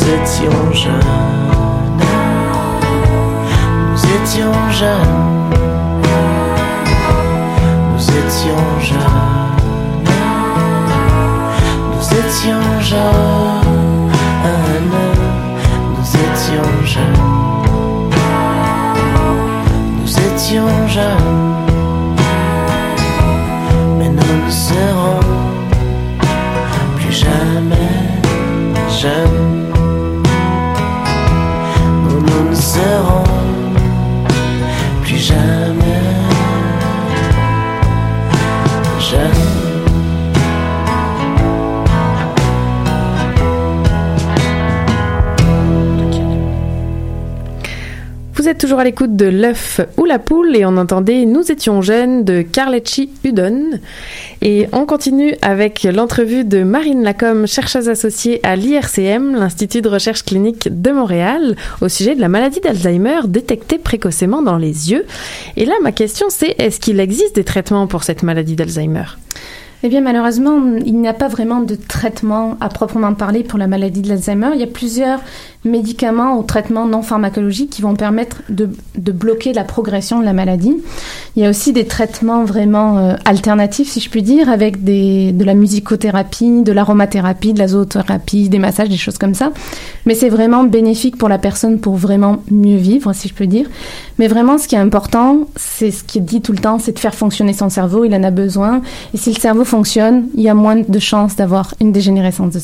[0.09, 2.01] Nous étions jeunes,
[3.91, 5.51] nous étions jeunes,
[7.93, 8.97] nous étions jeunes.
[11.91, 13.61] Nous étions jeunes,
[15.95, 17.23] nous étions jeunes,
[19.99, 21.55] nous étions jeunes,
[23.99, 25.19] mais nous ne serons
[26.97, 27.91] plus jamais
[28.99, 29.58] jeunes.
[48.57, 52.41] Toujours à l'écoute de l'œuf ou la poule et on entendait Nous étions jeunes de
[52.41, 53.79] Carlecci Udon.
[54.41, 60.25] Et on continue avec l'entrevue de Marine Lacombe, chercheuse associée à l'IRCM, l'Institut de recherche
[60.25, 65.05] clinique de Montréal, au sujet de la maladie d'Alzheimer détectée précocement dans les yeux.
[65.55, 69.05] Et là, ma question c'est, est-ce qu'il existe des traitements pour cette maladie d'Alzheimer?
[69.81, 73.67] Eh bien, malheureusement, il n'y a pas vraiment de traitement à proprement parler pour la
[73.67, 74.49] maladie de l'Alzheimer.
[74.53, 75.21] Il y a plusieurs
[75.65, 80.31] médicaments ou traitements non pharmacologiques qui vont permettre de, de bloquer la progression de la
[80.31, 80.77] maladie.
[81.35, 85.33] Il y a aussi des traitements vraiment euh, alternatifs, si je puis dire, avec des,
[85.33, 89.51] de la musicothérapie, de l'aromathérapie, de la zoothérapie, des massages, des choses comme ça.
[90.05, 93.67] Mais c'est vraiment bénéfique pour la personne pour vraiment mieux vivre, si je peux dire.
[94.17, 96.93] Mais vraiment, ce qui est important, c'est ce qui est dit tout le temps, c'est
[96.93, 98.05] de faire fonctionner son cerveau.
[98.05, 98.81] Il en a besoin.
[99.13, 102.57] Et si le cerveau fonctionne, il y a moins de chances d'avoir une dégénérescence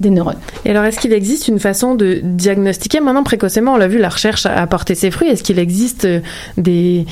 [0.00, 0.36] des neurones.
[0.64, 4.08] Et alors, est-ce qu'il existe une façon de diagnostiquer maintenant précocement On l'a vu, la
[4.08, 5.28] recherche a porté ses fruits.
[5.28, 6.20] Est-ce qu'il existe euh,
[6.56, 7.06] des,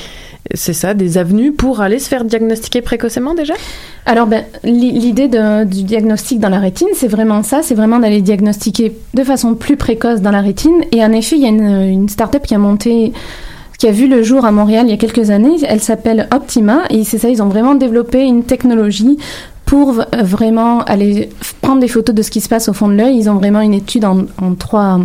[0.53, 3.53] c'est ça, des avenues pour aller se faire diagnostiquer précocement déjà?
[4.05, 8.95] Alors, ben, l'idée du diagnostic dans la rétine, c'est vraiment ça, c'est vraiment d'aller diagnostiquer
[9.13, 10.81] de façon plus précoce dans la rétine.
[10.91, 13.13] Et en effet, il y a une, une start-up qui a monté
[13.77, 15.57] qui a vu le jour à Montréal il y a quelques années.
[15.67, 19.17] Elle s'appelle Optima et c'est ça, ils ont vraiment développé une technologie
[19.67, 21.29] pour v- vraiment aller
[21.61, 23.15] prendre des photos de ce qui se passe au fond de l'œil.
[23.17, 24.99] Ils ont vraiment une étude en, en trois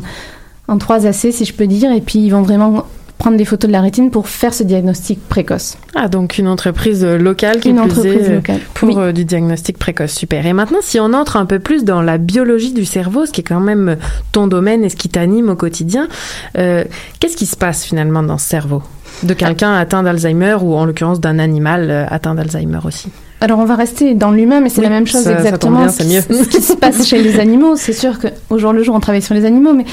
[0.68, 2.86] en trois AC, si je peux dire, et puis ils vont vraiment
[3.18, 5.76] prendre des photos de la rétine pour faire ce diagnostic précoce.
[5.94, 8.94] Ah, donc une entreprise euh, locale qui Une entreprise est, euh, locale, pour oui.
[8.98, 10.12] euh, du diagnostic précoce.
[10.12, 10.44] Super.
[10.46, 13.42] Et maintenant, si on entre un peu plus dans la biologie du cerveau, ce qui
[13.42, 13.96] est quand même euh,
[14.32, 16.08] ton domaine et ce qui t'anime au quotidien,
[16.58, 16.82] euh,
[17.20, 18.82] qu'est-ce qui se passe finalement dans ce cerveau?
[19.22, 23.08] De quelqu'un atteint d'Alzheimer ou en l'occurrence d'un animal euh, atteint d'Alzheimer aussi?
[23.44, 25.74] Alors on va rester dans l'humain, mais c'est Oui, la même chose ça- ça tombe
[25.74, 25.78] exactement.
[25.80, 26.22] bien, ce qui- mieux.
[26.44, 29.20] Ce qui se passe chez les animaux, c'est sûr qu'au jour le jour on travaille
[29.20, 29.84] sur les animaux, mais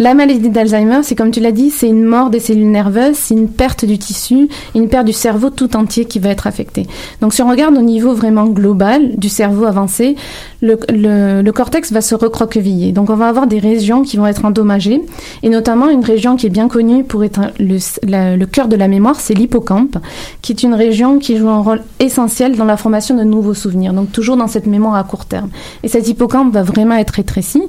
[0.00, 3.34] la maladie d'Alzheimer, c'est comme tu l'as dit, c'est une mort des cellules nerveuses, c'est
[3.34, 6.86] une perte du tissu, une perte du cerveau tout entier qui va être affecté.
[7.20, 10.16] Donc si on regarde au niveau vraiment global du cerveau avancé,
[10.60, 12.90] le, le- le cortex va se recroqueviller.
[12.90, 15.00] Donc on va avoir des régions qui vont être endommagées,
[15.44, 18.66] et notamment une région qui est bien connue pour être un- le, la- le cœur
[18.66, 19.96] de la mémoire, c'est l'hippocampe,
[20.42, 23.92] qui est une région qui joue un rôle essentiel dans la formation de nouveaux souvenirs,
[23.92, 25.50] donc toujours dans cette mémoire à court terme.
[25.82, 27.62] Et cet hippocampe va vraiment être rétréci.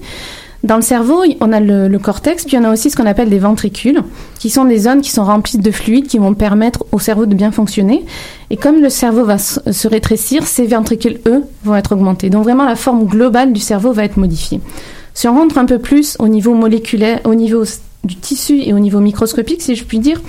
[0.64, 3.40] Dans le cerveau, on a le, cortex, puis on a aussi ce qu'on appelle des
[3.40, 4.02] ventricules,
[4.40, 7.36] qui sont des zones qui sont remplies de fluides qui vont permettre au cerveau de
[7.36, 8.06] bien fonctionner.
[8.50, 12.30] Et comme le cerveau va se rétrécir, ces ventricules, eux, vont être augmentés.
[12.30, 14.60] Donc vraiment, la forme globale du cerveau va être modifiée.
[15.14, 17.64] Si on rentre un peu plus au niveau moléculaire, au niveau
[18.04, 20.22] du tissu et au niveau microscopique, si je puis dire,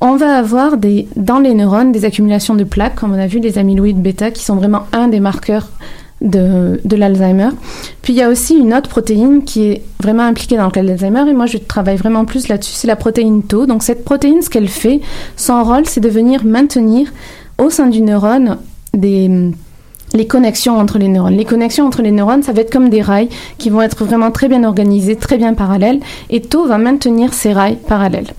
[0.00, 0.76] on va avoir
[1.16, 4.44] dans les neurones des accumulations de plaques, comme on a vu les amyloïdes bêta, qui
[4.44, 5.68] sont vraiment un des marqueurs
[6.20, 7.50] de, de l'Alzheimer.
[8.02, 10.82] Puis il y a aussi une autre protéine qui est vraiment impliquée dans le cas
[10.82, 13.66] de l'Alzheimer, et moi je travaille vraiment plus là-dessus, c'est la protéine Tau.
[13.66, 15.00] Donc cette protéine, ce qu'elle fait,
[15.36, 17.12] son rôle, c'est de venir maintenir
[17.58, 18.58] au sein du neurone
[18.94, 19.50] des
[20.12, 21.36] les connexions entre les neurones.
[21.36, 24.32] Les connexions entre les neurones, ça va être comme des rails qui vont être vraiment
[24.32, 28.32] très bien organisés, très bien parallèles, et Tau va maintenir ces rails parallèles.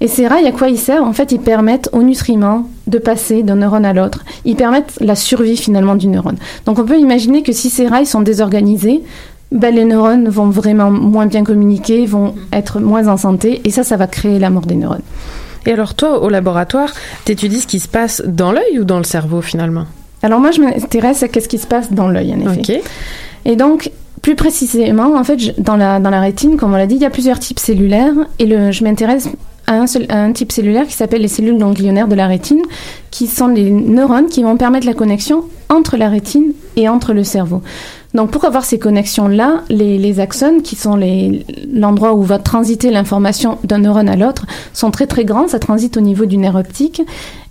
[0.00, 3.42] Et ces rails, à quoi ils servent En fait, ils permettent aux nutriments de passer
[3.42, 4.24] d'un neurone à l'autre.
[4.44, 6.36] Ils permettent la survie finalement du neurone.
[6.66, 9.02] Donc on peut imaginer que si ces rails sont désorganisés,
[9.52, 13.84] ben, les neurones vont vraiment moins bien communiquer, vont être moins en santé, et ça,
[13.84, 15.02] ça va créer la mort des neurones.
[15.66, 16.92] Et alors toi, au laboratoire,
[17.24, 19.84] t'étudies ce qui se passe dans l'œil ou dans le cerveau finalement?
[20.22, 22.82] Alors moi, je m'intéresse à ce qui se passe dans l'œil, en effet.
[23.44, 23.90] Et donc,
[24.22, 27.02] plus précisément, en fait, je- dans la, dans la rétine, comme on l'a dit, il
[27.02, 29.28] y a plusieurs types cellulaires, et le, je m'intéresse
[29.66, 32.62] à un, seul, à un type cellulaire qui s'appelle les cellules ganglionnaires de la rétine,
[33.10, 37.24] qui sont les neurones qui vont permettre la connexion entre la rétine et entre le
[37.24, 37.62] cerveau.
[38.14, 40.98] Donc pour avoir ces connexions-là, les, les axones, qui sont
[41.72, 45.96] l'endroit où va transiter l'information d'un neurone à l'autre, sont très très grands, ça transite
[45.96, 47.02] au niveau du nerf optique,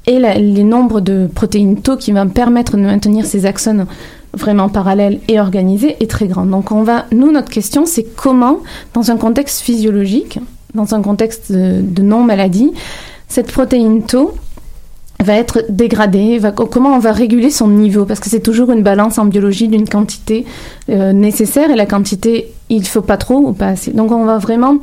[0.07, 3.85] et les nombres de protéines tau qui vont permettre de maintenir ces axones
[4.33, 6.45] vraiment parallèles et organisés est très grand.
[6.45, 8.59] Donc on va, nous notre question c'est comment,
[8.93, 10.39] dans un contexte physiologique,
[10.75, 12.71] dans un contexte de, non-maladie,
[13.27, 14.33] cette protéine tau
[15.23, 19.17] va être dégradée, comment on va réguler son niveau, parce que c'est toujours une balance
[19.17, 20.45] en biologie d'une quantité
[20.89, 23.91] euh, nécessaire et la quantité, il faut pas trop ou pas assez.
[23.91, 24.77] Donc on va vraiment,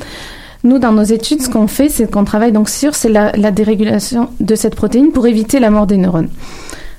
[0.64, 4.55] nous dans nos études, ce qu'on fait, c'est qu'on travaille donc sur la dérégulation de
[4.55, 6.28] cette protéine pour éviter la mort des neurones.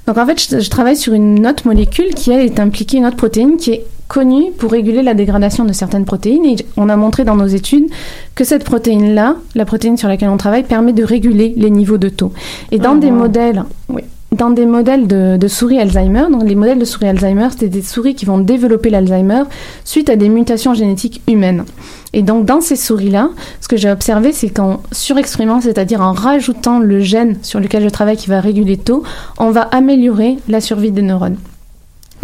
[0.08, 3.06] Donc en fait, je, je travaille sur une autre molécule qui elle, est impliquée, une
[3.06, 6.46] autre protéine qui est connue pour réguler la dégradation de certaines protéines.
[6.46, 7.86] Et on a montré dans nos études
[8.36, 12.10] que cette protéine-là, la protéine sur laquelle on travaille, permet de réguler les niveaux de
[12.10, 12.34] taux.
[12.72, 13.13] Et dans Ah, des wow.
[13.13, 17.69] modèles, oui, dans des modèles de, souris Alzheimer, donc les modèles de souris Alzheimer, c'est
[17.69, 19.43] des souris qui vont développer l'Alzheimer
[19.84, 21.65] suite à des mutations génétiques humaines.
[22.13, 23.30] Et donc dans ces souris-là,
[23.62, 27.89] ce que j'ai observé, c'est qu'en surexprimant, c'est-à-dire en rajoutant le gène sur lequel je
[27.89, 29.04] travaille qui va réguler taux,
[29.38, 31.38] on va améliorer la survie des neurones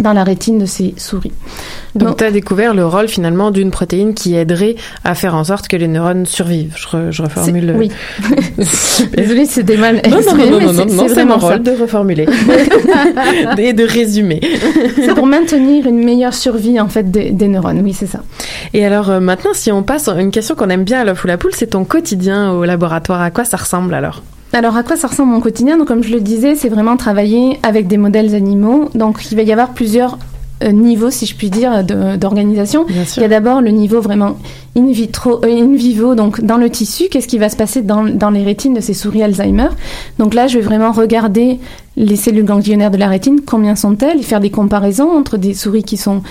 [0.00, 1.32] dans la rétine de ces souris.
[1.94, 5.68] Donc tu as découvert le rôle finalement d'une protéine qui aiderait à faire en sorte
[5.68, 6.72] que les neurones survivent.
[6.76, 7.74] Je, re- je reformule.
[7.76, 7.90] Oui.
[9.16, 11.46] Désolée, c'était mal Non, non, exprimé, non, non, c'est- non, c'est vraiment mon ça.
[11.54, 12.26] rôle de reformuler
[13.58, 14.40] et de résumer.
[14.96, 17.80] C'est pour maintenir une meilleure survie en fait des, des neurones.
[17.82, 18.20] Oui, c'est ça.
[18.72, 21.24] Et alors euh, maintenant, si on passe à une question qu'on aime bien à l'œuf
[21.24, 23.20] ou la poule, c'est ton quotidien au laboratoire.
[23.20, 24.22] À quoi ça ressemble alors?
[24.52, 27.58] Alors, à quoi ça ressemble mon quotidien Donc, comme je le disais, c'est vraiment travailler
[27.62, 28.90] avec des modèles animaux.
[28.94, 30.18] Donc, il va y avoir plusieurs
[30.62, 32.84] euh, niveaux, si je puis dire, d'organisation.
[32.88, 34.36] Il y a d'abord le niveau vraiment
[34.76, 37.04] in vitro, euh, in vivo, donc dans le tissu.
[37.10, 39.68] Qu'est-ce qui va se passer dans, dans les rétines de ces souris Alzheimer?
[40.18, 41.60] Donc là, je vais vraiment regarder
[41.96, 45.84] les cellules ganglionnaires de la rétine, combien sont-elles, et faire des comparaisons entre des souris
[45.84, 46.22] qui sont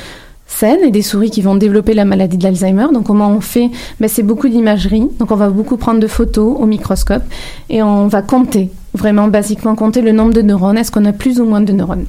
[0.49, 2.87] saines et des souris qui vont développer la maladie de l'Alzheimer.
[2.93, 3.69] Donc comment on fait?
[3.99, 5.07] Ben, C'est beaucoup d'imagerie.
[5.19, 7.23] Donc on va beaucoup prendre de photos au microscope
[7.69, 10.77] et on va compter, vraiment basiquement compter le nombre de neurones.
[10.77, 12.05] Est-ce qu'on a plus ou moins de neurones?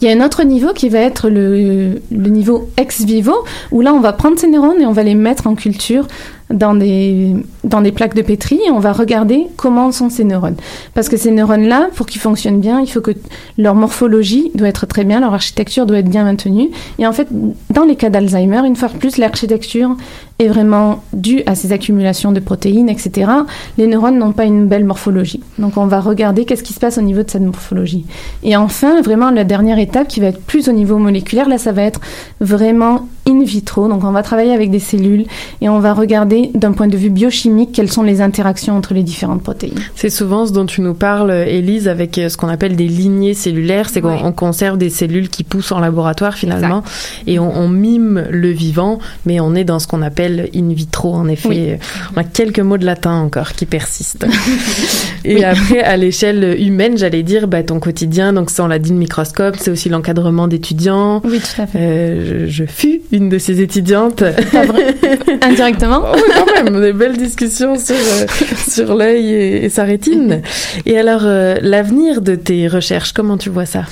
[0.00, 3.34] Il y a un autre niveau qui va être le, le niveau ex vivo,
[3.70, 6.06] où là on va prendre ces neurones et on va les mettre en culture
[6.50, 7.34] dans des,
[7.64, 10.56] dans des plaques de pétri et on va regarder comment sont ces neurones.
[10.94, 13.12] Parce que ces neurones-là, pour qu'ils fonctionnent bien, il faut que
[13.58, 16.70] leur morphologie doit être très bien, leur architecture doit être bien maintenue.
[16.98, 17.28] Et en fait,
[17.70, 19.96] dans les cas d'Alzheimer, une fois de plus, l'architecture
[20.38, 23.30] est vraiment due à ces accumulations de protéines, etc.
[23.76, 25.40] Les neurones n'ont pas une belle morphologie.
[25.58, 28.06] Donc on va regarder qu'est-ce qui se passe au niveau de cette morphologie.
[28.44, 31.72] Et enfin, vraiment, la dernière étape qui va être plus au niveau moléculaire, là, ça
[31.72, 32.00] va être
[32.40, 33.88] vraiment in vitro.
[33.88, 35.26] Donc on va travailler avec des cellules
[35.60, 39.02] et on va regarder d'un point de vue biochimique quelles sont les interactions entre les
[39.02, 39.78] différentes protéines.
[39.96, 43.34] C'est souvent ce dont tu nous parles, Élise, avec euh, ce qu'on appelle des lignées
[43.34, 43.88] cellulaires.
[43.90, 44.32] C'est qu'on Ouais.
[44.34, 46.82] conserve des cellules qui poussent en laboratoire finalement
[47.26, 51.14] et on, on mime le vivant, mais on est dans ce qu'on appelle in vitro
[51.14, 51.48] en effet.
[51.48, 51.70] Oui.
[52.14, 54.26] On a quelques mots de latin encore qui persistent.
[55.24, 58.90] et après, à l'échelle humaine, j'allais dire, bah, ton quotidien, donc ça on l'a dit,
[58.90, 61.20] le microscope, c'est aussi l'encadrement d'étudiants.
[61.24, 61.78] Oui, tout à fait.
[61.78, 64.22] Euh, je, je fus une de ces étudiantes.
[65.42, 68.26] Indirectement Oh, oui, quand même, des belles discussions sur, euh,
[68.68, 70.42] sur l'œil et, et sa rétine.
[70.86, 73.84] Et alors, euh, l'avenir de tes recherches, comment tu vois ça?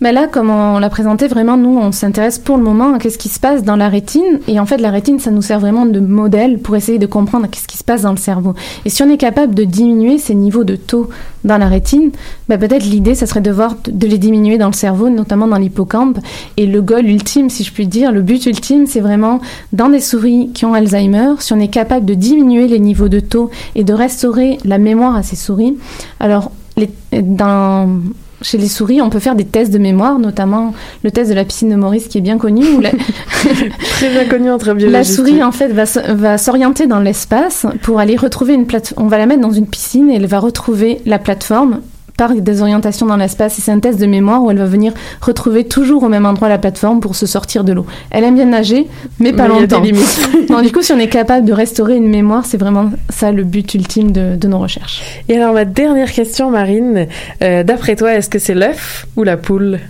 [0.00, 3.18] Mais là, comme on l'a présenté, vraiment, nous, on s'intéresse pour le moment à qu'est-ce
[3.18, 4.40] qui se passe dans la rétine.
[4.48, 7.46] Et en fait, la rétine, ça nous sert vraiment de modèle pour essayer de comprendre
[7.50, 8.54] qu'est-ce qui se passe dans le cerveau.
[8.86, 11.10] Et si on est capable de diminuer ces niveaux de taux
[11.44, 12.12] dans la rétine,
[12.48, 15.58] bah, peut-être l'idée, ça serait de voir de les diminuer dans le cerveau, notamment dans
[15.58, 16.18] l'hippocampe.
[16.56, 19.40] Et le goal ultime, si je puis dire, le but ultime, c'est vraiment
[19.74, 23.20] dans des souris qui ont Alzheimer, si on est capable de diminuer les niveaux de
[23.20, 25.76] taux et de restaurer la mémoire à ces souris,
[26.20, 26.90] alors les,
[27.20, 28.00] dans
[28.42, 30.74] chez les souris, on peut faire des tests de mémoire, notamment
[31.04, 32.66] le test de la piscine de Maurice qui est bien connu.
[32.66, 32.90] Où la,
[33.78, 34.92] Très bien connu entre biologistes.
[34.92, 39.06] la souris, en fait, va s'orienter dans l'espace pour aller retrouver une plateforme.
[39.06, 41.80] On va la mettre dans une piscine et elle va retrouver la plateforme
[42.20, 43.58] par des orientations dans l'espace.
[43.58, 44.92] Et c'est un test de mémoire où elle va venir
[45.22, 47.86] retrouver toujours au même endroit la plateforme pour se sortir de l'eau.
[48.10, 48.88] Elle aime bien nager,
[49.20, 49.82] mais pas Mais longtemps.
[50.50, 53.42] Non, du coup, si on est capable de restaurer une mémoire, c'est vraiment ça le
[53.42, 55.00] but ultime de, de nos recherches.
[55.30, 57.06] Et alors, ma dernière question, Marine,
[57.42, 59.80] euh, d'après toi, est-ce que c'est l'œuf ou la poule?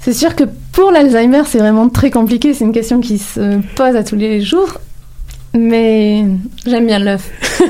[0.00, 2.52] C'est sûr que pour l'Alzheimer, c'est vraiment très compliqué.
[2.52, 4.74] C'est une question qui se pose à tous les jours.
[5.54, 6.24] Mais
[6.66, 7.30] j'aime bien l'œuf.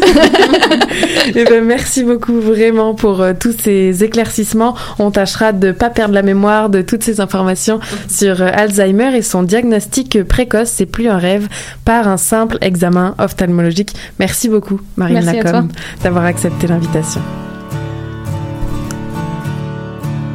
[1.34, 4.74] Eh ben, merci beaucoup vraiment pour euh, tous ces éclaircissements.
[4.98, 9.22] On tâchera de pas perdre la mémoire de toutes ces informations sur euh, Alzheimer et
[9.22, 10.68] son diagnostic précoce.
[10.68, 11.48] C'est plus un rêve
[11.84, 13.94] par un simple examen ophtalmologique.
[14.18, 15.72] Merci beaucoup, Marine Merci Lacombe,
[16.02, 17.22] d'avoir accepté l'invitation.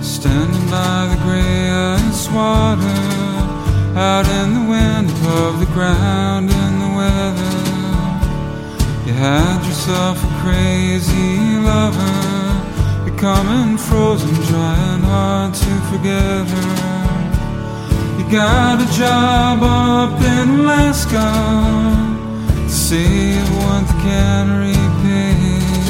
[0.02, 2.82] Standing by the gray ice water,
[3.96, 6.50] out in the wind, above the ground
[9.18, 16.98] had yourself a crazy lover, becoming frozen, trying hard to forget her.
[18.20, 21.30] You got a job up in Alaska
[22.64, 25.88] to save what the cannery pays.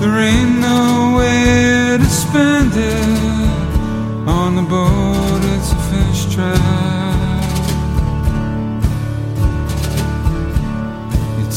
[0.00, 6.97] There ain't no way to spend it on the boat, it's a fish trap.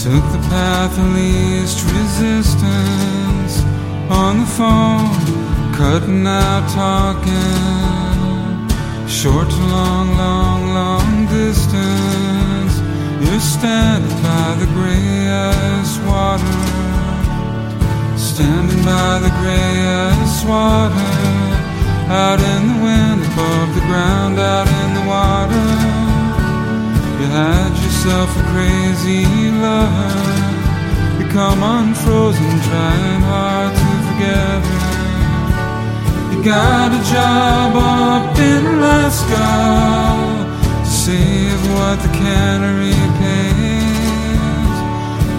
[0.03, 3.61] Took the path of least resistance
[4.09, 5.13] on the phone,
[5.77, 7.29] cutting out talking.
[9.07, 12.73] Short to long, long, long distance.
[13.21, 16.57] You're standing by the gray ice water.
[18.17, 19.85] Standing by the gray
[20.17, 21.13] ice water,
[22.09, 25.67] out in the wind, above the ground, out in the water.
[27.19, 29.25] You had yourself a crazy
[29.61, 36.35] lover, become unfrozen, trying hard to forget her.
[36.35, 39.49] You got a job up in Alaska
[40.83, 44.77] to save what the cannery pays.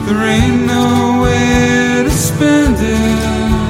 [0.06, 3.61] There ain't no way to spend it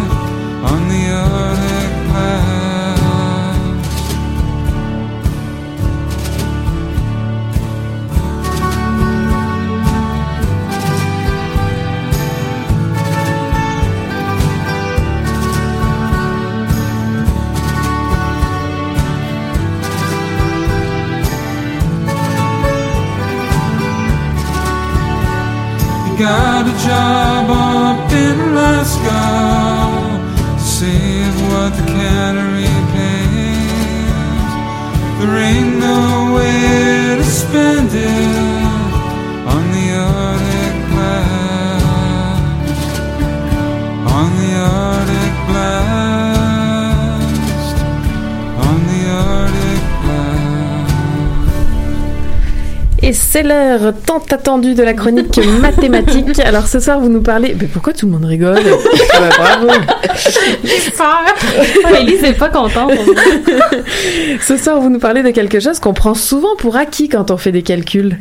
[26.22, 28.54] got a job up in
[30.54, 34.52] to save what the cannery pays.
[35.18, 38.51] There ain't no way to spend it
[53.32, 56.38] c'est l'heure tant attendue de la chronique mathématique.
[56.40, 57.56] Alors ce soir, vous nous parlez.
[57.58, 58.58] Mais pourquoi tout le monde rigole?
[59.14, 59.68] Ah bah, Bravo.
[61.98, 62.92] Elise n'est pas contente.
[64.40, 67.36] Ce soir, vous nous parlez de quelque chose qu'on prend souvent pour acquis quand on
[67.36, 68.18] fait des calculs.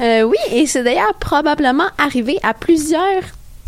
[0.00, 3.22] Euh, oui, et c'est d'ailleurs probablement arrivé à plusieurs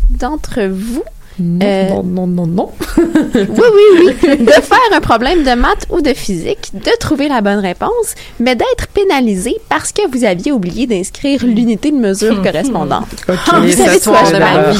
[0.09, 1.03] d'entre vous.
[1.39, 2.71] Non, Euh, non, non, non, non.
[2.97, 4.37] oui, oui, oui.
[4.37, 8.55] De faire un problème de maths ou de physique, de trouver la bonne réponse, mais
[8.55, 13.07] d'être pénalisé parce que vous aviez oublié d'inscrire l'unité de mesure correspondante.
[13.27, 13.99] Ok, Vous ça savez
[14.33, 14.79] de ma vie.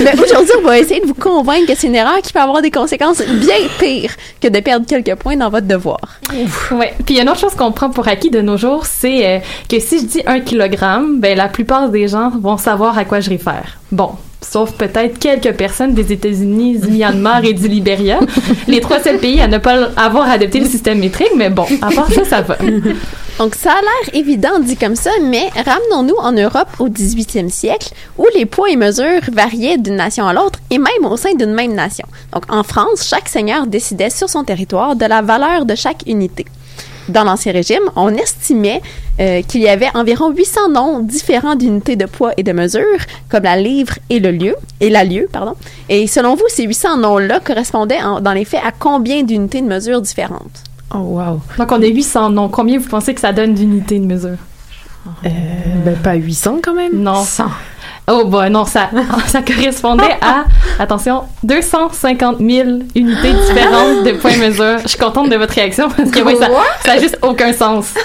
[0.00, 2.62] mais aujourd'hui, on va essayer de vous convaincre que c'est une erreur qui peut avoir
[2.62, 5.98] des conséquences bien pires que de perdre quelques points dans votre devoir.
[6.72, 6.94] Ouais.
[7.04, 9.26] Puis il y a une autre chose qu'on prend pour acquis de nos jours, c'est
[9.26, 9.38] euh,
[9.68, 13.20] que si je dis un kilogramme, ben la plupart des gens vont savoir à quoi
[13.20, 13.78] je réfère.
[13.92, 14.10] Bon.
[14.42, 18.20] Sauf peut-être quelques personnes des États-Unis, du Myanmar et du Libéria.
[18.68, 21.90] Les trois seuls pays à ne pas avoir adopté le système métrique, mais bon, à
[21.90, 22.56] part ça, ça va.
[23.38, 27.92] Donc, ça a l'air évident dit comme ça, mais ramenons-nous en Europe au 18e siècle,
[28.18, 31.54] où les poids et mesures variaient d'une nation à l'autre et même au sein d'une
[31.54, 32.06] même nation.
[32.34, 36.44] Donc, en France, chaque seigneur décidait sur son territoire de la valeur de chaque unité.
[37.10, 38.80] Dans l'Ancien Régime, on estimait
[39.20, 42.84] euh, qu'il y avait environ 800 noms différents d'unités de poids et de mesure,
[43.28, 45.54] comme la livre et le lieu, et la lieu, pardon.
[45.88, 49.66] Et selon vous, ces 800 noms-là correspondaient en- dans les faits à combien d'unités de
[49.66, 50.62] mesure différentes?
[50.94, 51.40] Oh, wow.
[51.58, 52.48] Donc, on a 800 noms.
[52.48, 54.36] Combien vous pensez que ça donne d'unités de mesure?
[55.24, 56.92] ben, pas 800 quand même.
[56.94, 57.22] Non.
[58.10, 58.90] Oh, bah non, ça,
[59.28, 60.44] ça correspondait à,
[60.80, 64.78] attention, 250 000 unités différentes de points mesure.
[64.82, 66.48] Je suis contente de votre réaction parce que oui, ça,
[66.84, 67.94] ça a juste aucun sens.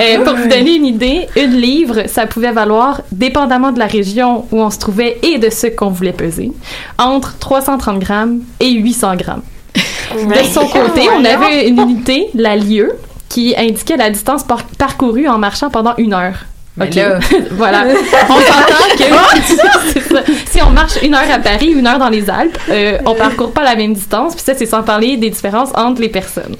[0.00, 4.46] Euh, pour vous donner une idée, une livre, ça pouvait valoir, dépendamment de la région
[4.50, 6.52] où on se trouvait et de ce qu'on voulait peser,
[6.98, 9.42] entre 330 grammes et 800 grammes.
[10.14, 12.92] De son côté, on avait une unité, la lieue,
[13.28, 16.36] qui indiquait la distance par- parcourue en marchant pendant une heure.
[16.76, 16.94] Mais Ok.
[16.96, 17.18] là-
[17.52, 17.84] voilà.
[18.28, 22.58] On s'entend que si on marche une heure à Paris, une heure dans les Alpes,
[22.68, 24.34] euh, on parcourt pas la même distance.
[24.34, 26.56] Puis ça, c'est sans parler des différences entre les personnes.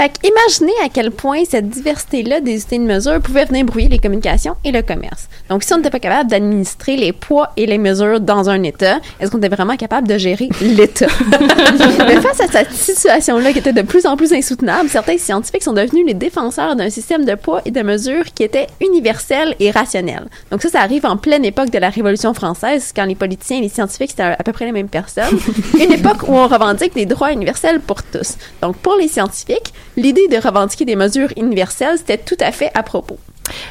[0.00, 3.98] Fait imaginez à quel point cette diversité-là des unités de mesure pouvait venir brouiller les
[3.98, 5.28] communications et le commerce.
[5.50, 9.00] Donc, si on n'était pas capable d'administrer les poids et les mesures dans un État,
[9.20, 11.08] est-ce qu'on était vraiment capable de gérer l'État?
[12.22, 16.06] Face à cette situation-là qui était de plus en plus insoutenable, certains scientifiques sont devenus
[16.06, 20.28] les défenseurs d'un système de poids et de mesures qui était universel et rationnel.
[20.50, 23.62] Donc ça, ça arrive en pleine époque de la Révolution française, quand les politiciens et
[23.62, 25.38] les scientifiques, c'était à peu près les mêmes personnes.
[25.78, 28.38] Une époque où on revendique des droits universels pour tous.
[28.62, 32.82] Donc pour les scientifiques, l'idée de revendiquer des mesures universelles, c'était tout à fait à
[32.82, 33.18] propos.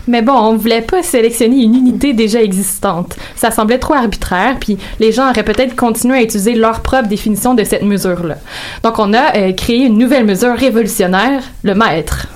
[0.08, 3.16] Mais bon, on voulait pas sélectionner une unité déjà existante.
[3.36, 7.54] Ça semblait trop arbitraire, puis les gens auraient peut-être continué à utiliser leur propre définition
[7.54, 8.38] de cette mesure-là.
[8.84, 12.28] Donc on a euh, créé une nouvelle mesure révolutionnaire, le mètre.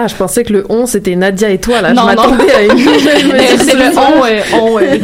[0.00, 1.92] Ah, je pensais que le on c'était Nadia et toi là.
[1.92, 2.30] Non, je non.
[2.30, 2.78] m'attendais à une
[3.58, 4.96] c'est le on, euh, on, euh,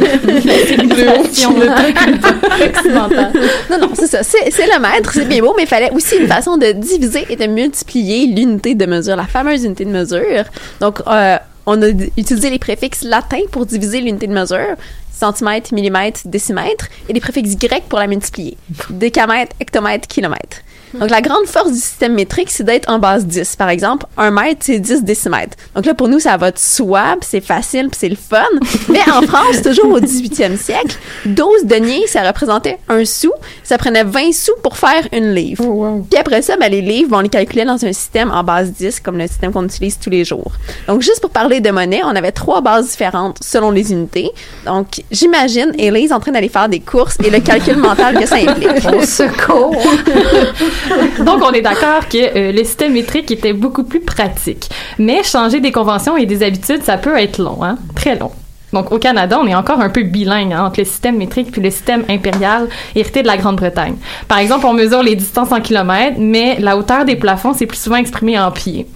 [0.78, 1.08] Le
[1.48, 3.32] on occidental.
[3.70, 4.22] Non, non, c'est ça.
[4.22, 7.26] C'est c'est le mètre, c'est bien beau, mais il fallait aussi une façon de diviser
[7.28, 10.44] et de multiplier l'unité de mesure, la fameuse unité de mesure.
[10.80, 11.36] Donc, euh,
[11.66, 14.76] on a d- utilisé les préfixes latins pour diviser l'unité de mesure,
[15.12, 18.56] centimètre, millimètre, décimètre, et les préfixes grecs pour la multiplier,
[18.90, 20.58] décamètre, hectomètre, kilomètre.
[21.00, 23.56] Donc, la grande force du système métrique, c'est d'être en base 10.
[23.56, 25.56] Par exemple, un mètre, c'est 10 décimètres.
[25.74, 28.44] Donc là, pour nous, ça va de soi, c'est facile, c'est le fun.
[28.88, 33.32] Mais en France, toujours au 18e siècle, 12 deniers, ça représentait un sou.
[33.62, 35.64] Ça prenait 20 sous pour faire une livre.
[36.10, 39.00] Puis après ça, ben, les livres, on les calculait dans un système en base 10,
[39.00, 40.52] comme le système qu'on utilise tous les jours.
[40.86, 44.30] Donc, juste pour parler de monnaie, on avait trois bases différentes selon les unités.
[44.64, 48.36] Donc, j'imagine Élise en train d'aller faire des courses et le calcul mental que ça
[48.36, 48.70] implique.
[48.92, 49.76] Au secours!
[51.24, 54.68] Donc, on est d'accord que euh, le système métrique était beaucoup plus pratique.
[54.98, 57.76] Mais changer des conventions et des habitudes, ça peut être long, hein?
[57.94, 58.30] Très long.
[58.74, 61.62] Donc, au Canada, on est encore un peu bilingue hein, entre le système métrique puis
[61.62, 63.94] le système impérial hérité de la Grande-Bretagne.
[64.26, 67.78] Par exemple, on mesure les distances en kilomètres, mais la hauteur des plafonds, c'est plus
[67.78, 68.86] souvent exprimé en pieds.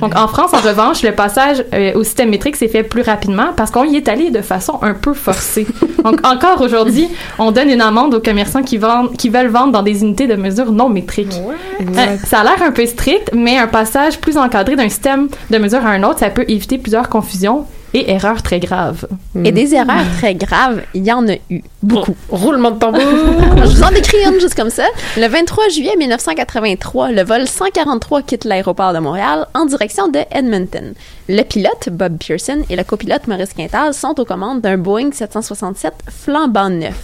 [0.00, 3.48] Donc, en France, en revanche, le passage euh, au système métrique s'est fait plus rapidement
[3.56, 5.66] parce qu'on y est allé de façon un peu forcée.
[6.04, 7.08] Donc, encore aujourd'hui,
[7.38, 10.34] on donne une amende aux commerçants qui, vendent, qui veulent vendre dans des unités de
[10.34, 11.40] mesure non métriques.
[11.80, 15.58] Euh, ça a l'air un peu strict, mais un passage plus encadré d'un système de
[15.58, 17.64] mesure à un autre, ça peut éviter plusieurs confusions
[17.94, 19.06] et erreurs très graves.
[19.44, 21.62] Et des erreurs très graves, il y en a eu.
[21.82, 22.16] Beaucoup.
[22.28, 23.00] Roulement de tambour.
[23.56, 24.84] Je vous en décris une juste comme ça.
[25.16, 30.94] Le 23 juillet 1983, le vol 143 quitte l'aéroport de Montréal en direction de Edmonton.
[31.28, 35.92] Le pilote, Bob Pearson, et le copilote, Maurice Quintal, sont aux commandes d'un Boeing 767
[36.08, 36.98] flambant neuf.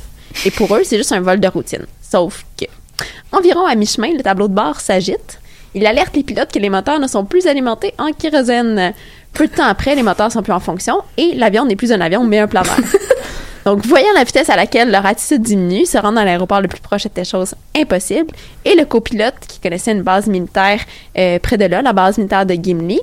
[0.44, 1.86] Et pour eux, c'est juste un vol de routine.
[2.00, 2.66] Sauf que,
[3.32, 5.40] environ à mi-chemin, le tableau de bord s'agite.
[5.74, 8.94] Il alerte les pilotes que les moteurs ne sont plus alimentés en kérosène.
[9.32, 12.00] Peu de temps après, les moteurs sont plus en fonction et l'avion n'est plus un
[12.00, 12.76] avion, mais un planeur.
[13.64, 16.80] Donc, voyant la vitesse à laquelle leur attitude diminue, se rendre à l'aéroport le plus
[16.80, 18.34] proche était chose impossible.
[18.64, 20.80] Et le copilote, qui connaissait une base militaire
[21.18, 22.98] euh, près de là, la base militaire de Gimli,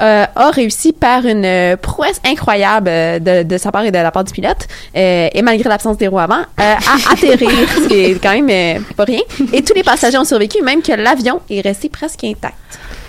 [0.00, 4.12] euh, a réussi par une euh, prouesse incroyable de, de sa part et de la
[4.12, 6.76] part du pilote, euh, et malgré l'absence des roues avant, à
[7.12, 9.20] atterrir, ce qui est quand même pas rien.
[9.52, 12.54] Et tous les passagers ont survécu, même que l'avion est resté presque intact.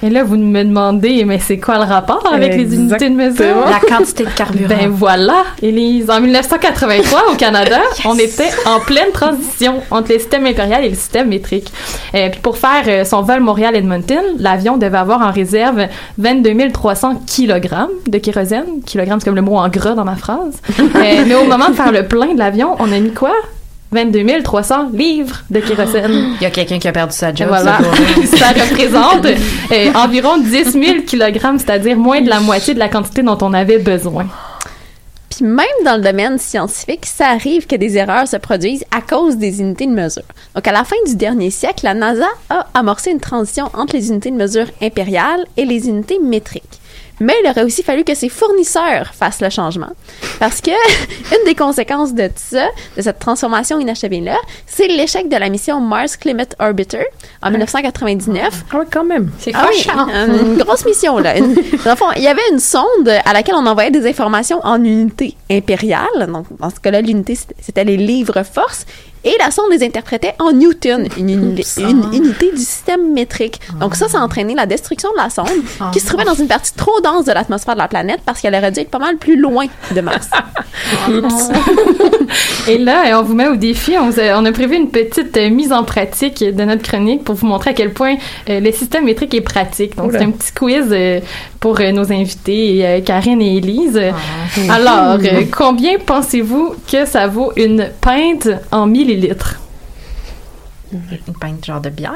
[0.02, 3.66] Et là, vous me demandez, mais c'est quoi le rapport avec les unités de mesure?
[3.70, 4.68] La quantité de carburant.
[4.70, 6.10] Ben voilà, Élise.
[6.10, 10.96] En 1983, au Canada, on était en pleine transition entre le système impérial et le
[10.96, 11.72] système métrique.
[12.14, 15.88] Et puis pour faire euh, son vol Montréal-Edmonton, l'avion devait avoir en réserve
[16.18, 18.82] 22 300 kilogrammes de kérosène.
[18.86, 20.60] Kilogramme, c'est comme le mot en gras dans ma phrase.
[21.00, 23.32] Euh, mais au moment de faire le plein de l'avion, on a mis quoi?
[23.92, 26.36] 22 300 livres de kérosène.
[26.40, 27.48] Il y a quelqu'un qui a perdu sa job.
[27.48, 27.80] Voilà.
[28.26, 29.26] ça représente
[29.72, 33.54] euh, environ 10 000 kilogrammes, c'est-à-dire moins de la moitié de la quantité dont on
[33.54, 34.28] avait besoin.
[35.30, 39.38] Puis même dans le domaine scientifique, ça arrive que des erreurs se produisent à cause
[39.38, 40.24] des unités de mesure.
[40.56, 44.10] Donc à la fin du dernier siècle, la NASA a amorcé une transition entre les
[44.10, 46.79] unités de mesure impériales et les unités métriques.
[47.20, 49.90] Mais il aurait aussi fallu que ses fournisseurs fassent le changement.
[50.40, 50.72] Parce que
[51.36, 52.68] une des conséquences de ça,
[52.98, 57.06] de cette transformation inachevée-là, c'est l'échec de la mission Mars Climate Orbiter
[57.42, 58.64] en 1999.
[58.72, 59.32] Ah oui, quand même.
[59.40, 60.08] C'est Ah oui, cochon.
[60.10, 61.38] une grosse mission, là.
[61.38, 64.60] Une- dans le fond, il y avait une sonde à laquelle on envoyait des informations
[64.64, 66.28] en unités impériales.
[66.28, 68.86] Donc, dans ce cas-là, l'unité, c'était- c'était les livres force.
[69.24, 73.60] Et la sonde les interprétait en Newton, une, une unité du système métrique.
[73.80, 75.48] Donc ça, ça a entraîné la destruction de la sonde,
[75.92, 78.56] qui se trouvait dans une partie trop dense de l'atmosphère de la planète parce qu'elle
[78.56, 80.30] aurait dû être pas mal plus loin de Mars.
[82.68, 83.98] Et là, on vous met au défi.
[83.98, 87.24] On, vous a, on a prévu une petite euh, mise en pratique de notre chronique
[87.24, 88.16] pour vous montrer à quel point
[88.50, 89.96] euh, le système métrique est pratique.
[89.98, 91.20] Donc, c'est un petit quiz euh,
[91.60, 94.00] pour euh, nos invités, euh, Karine et Élise.
[94.70, 99.56] Alors, euh, combien pensez-vous que ça vaut une pinte en millilitres?
[100.92, 102.14] Une pinte genre de bière?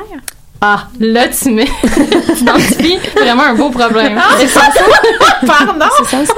[0.61, 4.17] Ah, là, tu mets, tu identifies vraiment un beau problème.
[4.41, 4.79] Et 500,
[5.45, 5.85] Pardon?
[5.97, 6.33] c'est 500,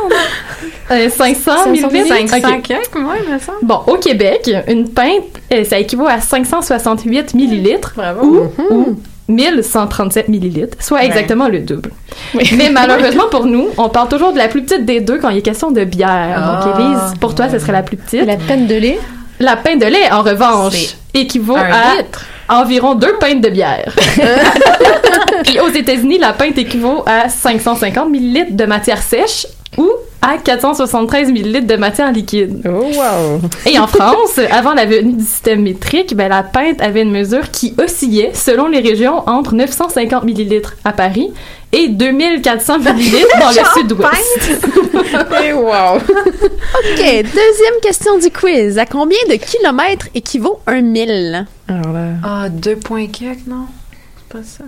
[0.91, 2.29] euh, 500 millilitres?
[2.31, 2.61] 500 Ok.
[2.63, 3.59] quelques, moi, il me semble.
[3.61, 8.51] Bon, au Québec, une pinte, euh, ça équivaut à 568 millilitres Bravo.
[8.59, 11.05] ou, ou 1137 millilitres, soit Ouais.
[11.05, 11.91] exactement le double.
[12.57, 15.37] Mais malheureusement pour nous, on parle toujours de la plus petite des deux quand il
[15.37, 16.37] est question de bière.
[16.63, 16.79] Donc, Ah.
[16.79, 18.25] Élise, pour toi, ce serait la plus petite.
[18.25, 18.99] La peine de lait?
[19.39, 22.25] La pinte de lait, en revanche, équivaut à litre.
[22.47, 23.93] environ deux pintes de bière.
[25.43, 29.45] Puis aux États-Unis, la pinte équivaut à 550 millilitres de matière sèche
[29.77, 29.89] ou
[30.21, 32.61] à 473 millilitres de matière liquide.
[32.65, 33.41] Oh, wow.
[33.65, 37.51] Et en France, avant la venue du système métrique, ben, la pinte avait une mesure
[37.51, 41.31] qui oscillait, selon les régions, entre 950 millilitres à Paris
[41.71, 44.63] et 2400 millilitres dans le sud-ouest.
[45.43, 45.97] Et wow.
[45.97, 48.79] OK, deuxième question du quiz.
[48.79, 51.45] À combien de kilomètres équivaut un mille?
[51.67, 52.07] Alors là.
[52.23, 53.65] Ah, deux points quelques, non?
[54.17, 54.63] C'est pas ça.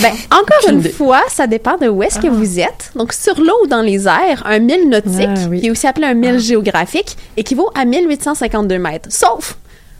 [0.00, 2.92] Ben, encore Aucune une fois, ça dépend de où est-ce que vous êtes.
[2.94, 5.60] Donc, sur l'eau ou dans les airs, un mille nautique, Ah, oui.
[5.60, 9.08] qui est aussi appelé un mille géographique, équivaut à 1852 mètres.
[9.12, 9.56] Sauf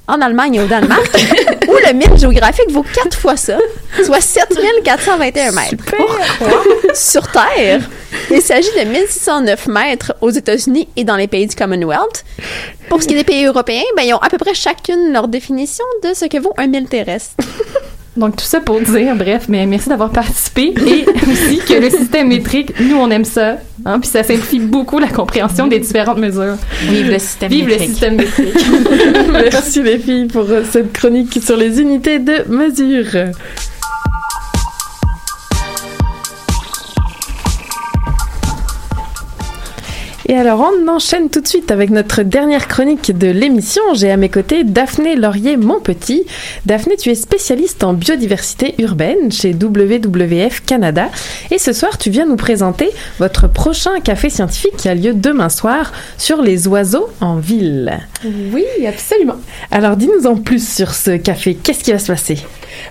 [0.06, 1.08] en Allemagne et au Danemark,
[1.68, 3.58] où le mille géographique vaut quatre fois ça,
[4.04, 5.84] soit 7421 mètres.
[6.94, 7.80] Sur Terre,
[8.30, 12.24] il s'agit de 1609 mètres aux États-Unis et dans les pays du Commonwealth.
[12.88, 15.28] Pour ce qui est des pays européens, ben, ils ont à peu près chacune leur
[15.28, 17.34] définition de ce que vaut un mille terrestre.
[18.16, 22.28] Donc tout ça pour dire, bref, mais merci d'avoir participé et aussi que le système
[22.28, 26.56] métrique, nous on aime ça, hein, puis ça simplifie beaucoup la compréhension des différentes mesures.
[26.88, 27.90] Vive le système Vive le métrique.
[27.90, 28.54] système métrique.
[29.32, 33.32] Merci les filles pour euh, cette chronique sur les unités de mesure.
[40.30, 43.82] Et alors, on enchaîne tout de suite avec notre dernière chronique de l'émission.
[43.94, 46.24] J'ai à mes côtés Daphné Laurier-Montpetit.
[46.66, 51.08] Daphné, tu es spécialiste en biodiversité urbaine chez WWF Canada.
[51.50, 55.48] Et ce soir, tu viens nous présenter votre prochain café scientifique qui a lieu demain
[55.48, 57.98] soir sur les oiseaux en ville.
[58.52, 59.40] Oui, absolument.
[59.72, 61.56] Alors, dis-nous en plus sur ce café.
[61.56, 62.38] Qu'est-ce qui va se passer?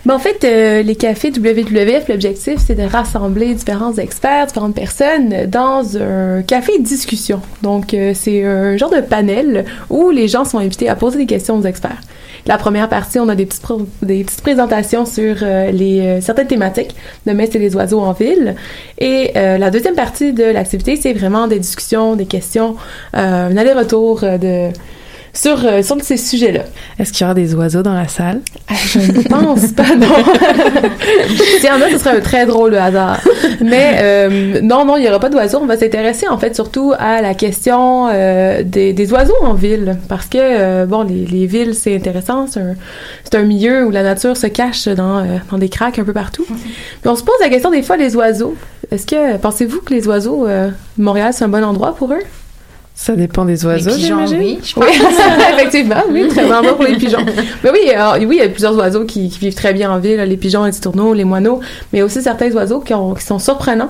[0.06, 5.46] Ben, en fait, euh, les cafés WWF, l'objectif, c'est de rassembler différents experts, différentes personnes
[5.48, 7.42] dans un café discussion.
[7.62, 11.26] Donc, euh, c'est un genre de panel où les gens sont invités à poser des
[11.26, 12.02] questions aux experts.
[12.46, 16.96] La première partie, on a des petites, présentations sur euh, certaines thématiques.
[17.26, 18.56] Demain, c'est les oiseaux en ville.
[18.98, 22.76] Et la deuxième partie de l'activité, c'est vraiment des discussions, des questions,
[23.14, 24.70] un aller-retour de
[25.34, 26.62] sur, euh, sur ces sujets-là.
[26.98, 28.42] Est-ce qu'il y aura des oiseaux dans la salle?
[28.68, 30.08] Ah, je ne pense pas, non.
[31.60, 33.20] S'il y en a, ce serait un très drôle hasard.
[33.62, 35.60] Mais euh, non, non, il n'y aura pas d'oiseaux.
[35.62, 39.98] On va s'intéresser en fait surtout à la question euh, des, des oiseaux en ville.
[40.08, 42.48] Parce que, bon, les, les villes, c'est intéressant.
[42.48, 46.46] C'est un, milieu où la nature se cache dans, dans des craques un peu partout.
[46.46, 48.56] Puis on se pose la question des fois, les oiseaux.
[48.92, 50.48] Est-ce que, pensez-vous que les oiseaux,
[50.98, 52.24] Montréal, c'est un bon endroit pour eux?
[53.02, 54.40] Ça dépend des oiseaux, pigeons, j'imagine.
[54.40, 54.84] oui, je pense.
[54.84, 54.92] Oui,
[55.54, 57.26] effectivement, oui, très endroit pour les pigeons.
[57.64, 60.00] Mais oui, alors, oui, il y a plusieurs oiseaux qui, qui vivent très bien en
[60.00, 61.62] ville, les pigeons, les tourneaux, les moineaux,
[61.94, 63.90] mais aussi certains oiseaux qui, ont, qui sont surprenants.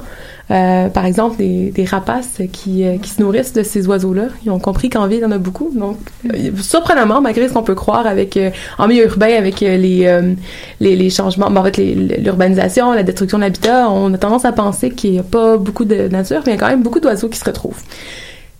[0.51, 4.27] Euh, par exemple, des, des rapaces qui, euh, qui se nourrissent de ces oiseaux-là.
[4.45, 5.71] Ils ont compris qu'en ville, il y en a beaucoup.
[5.73, 5.97] Donc,
[6.31, 10.33] euh, surprenamment, malgré ce qu'on peut croire avec euh, en milieu urbain, avec les, euh,
[10.79, 14.51] les, les changements, ben, en fait, l'urbanisation, la destruction de l'habitat, on a tendance à
[14.51, 16.99] penser qu'il n'y a pas beaucoup de nature, mais il y a quand même beaucoup
[16.99, 17.81] d'oiseaux qui se retrouvent.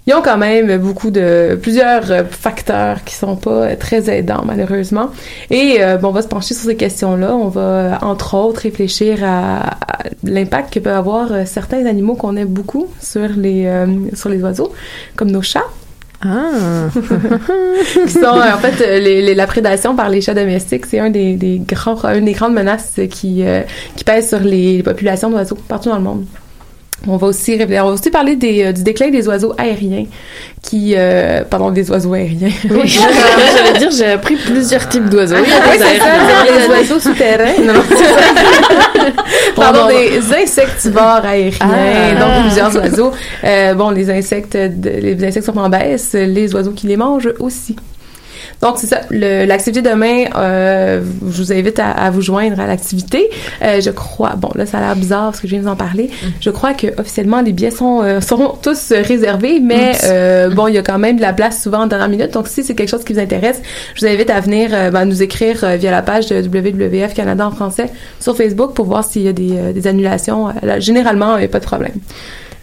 [0.10, 4.41] Ils ont quand même beaucoup de plusieurs euh, facteurs qui sont pas euh, très aidants
[4.43, 5.10] malheureusement.
[5.51, 7.36] Et euh, bon, on va se pencher sur ces questions-là.
[7.36, 12.47] On va entre autres réfléchir à, à l'impact que peuvent avoir certains animaux qu'on aime
[12.47, 13.86] beaucoup sur les euh,
[14.16, 14.74] sur les oiseaux,
[15.16, 15.70] comme nos chats.
[16.26, 16.88] Ah.
[18.07, 21.36] qui sont en fait les, les- la prédation par les chats domestiques, c'est un des,
[21.36, 23.62] des grands une des grandes menaces qui euh,
[23.95, 26.26] qui pèsent sur les populations d'oiseaux partout dans le monde.
[27.08, 30.06] On va aussi révéler- on va aussi parler des, euh, du déclin des oiseaux aériens
[30.62, 32.50] qui euh, pardon des oiseaux aériens.
[32.70, 32.88] Oui,
[33.56, 35.36] j'allais dire, j'ai appris plusieurs types d'oiseaux.
[35.38, 36.68] Ah, oui, des c'est ça, aériens.
[36.68, 37.62] des oiseaux souterrains.
[37.64, 37.74] Non.
[39.56, 42.20] Pardon, des insectivores aériens, Ah.
[42.20, 43.12] donc plusieurs oiseaux.
[43.43, 47.32] Euh, bon, les insectes, de- les insectes sont en baisse, les oiseaux qui les mangent
[47.39, 47.76] aussi.
[48.62, 49.02] Donc, c'est ça.
[49.12, 53.30] L'activité demain, euh, je vous invite à, à vous joindre à l'activité.
[53.62, 55.72] Euh, je crois, bon, là, ça a l'air bizarre parce que je viens de vous
[55.72, 56.10] en parler.
[56.41, 60.68] Je crois que officiellement les billets sont, euh, seront tous euh, réservés, mais euh, bon,
[60.68, 62.34] il y a quand même de la place souvent en dernière minute.
[62.34, 63.62] Donc, si c'est quelque chose qui vous intéresse,
[63.95, 67.47] je vous invite à venir euh, ben, nous écrire via la page de WWF Canada
[67.47, 67.89] en français
[68.20, 70.50] sur Facebook pour voir s'il y a des, euh, des annulations.
[70.62, 71.93] Là, généralement, il n'y a pas de problème.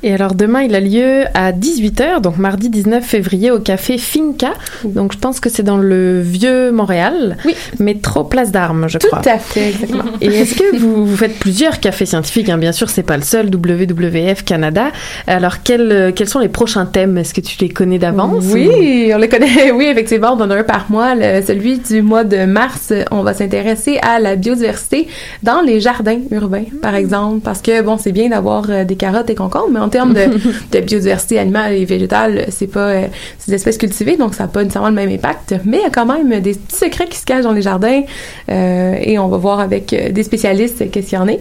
[0.02, 4.52] Et alors demain, il a lieu à 18h, donc mardi 19 février au café Finca.
[4.84, 7.36] Donc je pense que c'est dans le vieux Montréal.
[7.44, 7.54] Oui.
[7.80, 9.22] Métro Place d'Armes, je Tout crois.
[9.26, 10.04] à fait, exactement.
[10.20, 12.58] Et est-ce que vous, vous faites plusieurs cafés scientifiques hein?
[12.58, 14.88] Bien sûr, c'est pas le seul, WWF Canada.
[15.26, 17.16] Alors, quels, quels sont les prochains thèmes?
[17.18, 18.44] Est-ce que tu les connais d'avance?
[18.52, 19.72] Oui, on les connaît.
[19.76, 21.14] Oui, effectivement, on en a un par mois.
[21.14, 25.08] Le- celui du mois de mars, on va s'intéresser à la biodiversité
[25.42, 29.30] dans les jardins urbains, par exemple, parce que bon, c'est bien d'avoir euh, des carottes
[29.30, 33.06] et concombres, mais en termes de, biodiversité animale et végétale, c'est pas euh,
[33.46, 35.54] des espèces cultivées, donc ça n'a pas nécessairement le même impact.
[35.64, 38.02] Mais il y a quand même des petits secrets qui se cachent dans les jardins,
[38.50, 41.38] euh, et on va voir avec euh, des spécialistes qu'est-ce qu'il y en est.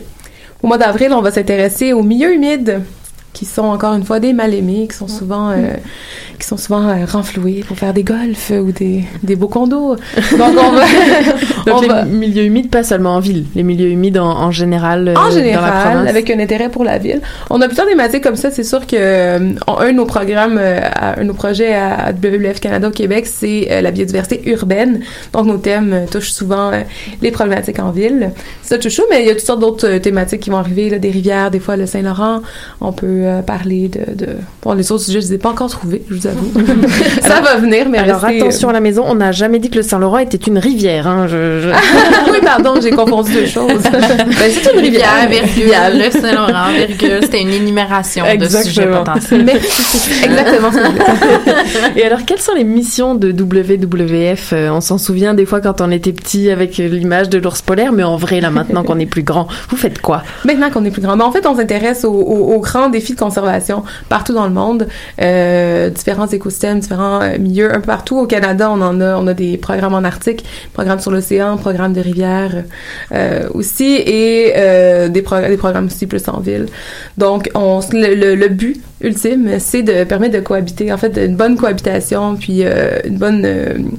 [0.61, 2.81] Au mois d'avril, on va s'intéresser aux milieux humides
[3.35, 5.73] qui sont encore une fois des mal-aimés, qui sont souvent euh,
[6.39, 9.95] qui sont souvent euh, renfloués pour faire des golfs ou des, des beaux condos.
[10.37, 10.81] Donc on va
[11.67, 14.51] Donc on les va- milieux humides, pas seulement en ville, les milieux humides en, en
[14.51, 16.09] général, euh, en dans la général, province.
[16.09, 17.21] avec un intérêt pour la ville.
[17.49, 18.49] On a plusieurs thématiques comme ça.
[18.51, 22.11] C'est sûr que euh, un de nos programmes, euh, à- un de nos projets à
[22.13, 25.01] WWF Canada au Québec, c'est euh, la biodiversité urbaine.
[25.33, 26.81] Donc nos thèmes euh, touchent souvent euh,
[27.21, 28.31] les problématiques en ville.
[28.63, 30.89] Ça touche tout, mais il y a toutes sortes d'autres euh, thématiques qui vont arriver,
[30.89, 32.41] là, des rivières, des fois le Saint-Laurent.
[32.81, 34.27] On peut euh, parler de, de...
[34.63, 36.51] Bon, les autres sujets, je les ai pas encore trouvés, je vous avoue.
[37.21, 39.69] ça va venir, mais Alors restez, euh, attention à la maison, on n'a jamais dit
[39.69, 41.07] que le Saint-Laurent était une rivière.
[41.07, 41.69] Hein, je, je-
[42.31, 43.83] oui, pardon, j'ai confondu deux choses.
[43.91, 45.09] ben, c'est une rivière.
[45.29, 47.19] Rivière, virgule, le Saint-Laurent, virgule.
[47.21, 48.97] C'était une énumération de sujets Exactement.
[49.03, 49.49] potentiels.
[50.23, 50.69] Exactement.
[51.95, 55.81] Et alors, quelles sont les missions de WWF Euh, On s'en souvient des fois quand
[55.81, 59.05] on était petit avec l'image de l'ours polaire, mais en vrai, là, maintenant qu'on est
[59.05, 60.23] plus grand, vous faites quoi?
[60.45, 61.17] Maintenant qu'on est plus grand.
[61.17, 64.53] Ben, en fait, on s'intéresse aux, aux- aux grands défis de conservation partout dans le
[64.53, 64.87] monde,
[65.21, 68.17] euh, différents écosystèmes, différents euh, milieux, un peu partout.
[68.19, 71.93] Au Canada, on en a, on a des programmes en Arctique, programmes sur l'océan, programmes
[71.93, 72.63] de rivières
[73.11, 74.53] euh, aussi, et
[75.09, 76.67] des, pro- des programmes aussi plus en ville.
[77.17, 82.35] Donc, on, le, but ultime, c'est de permettre de cohabiter, en fait, une bonne cohabitation,
[82.35, 83.95] puis une bonne...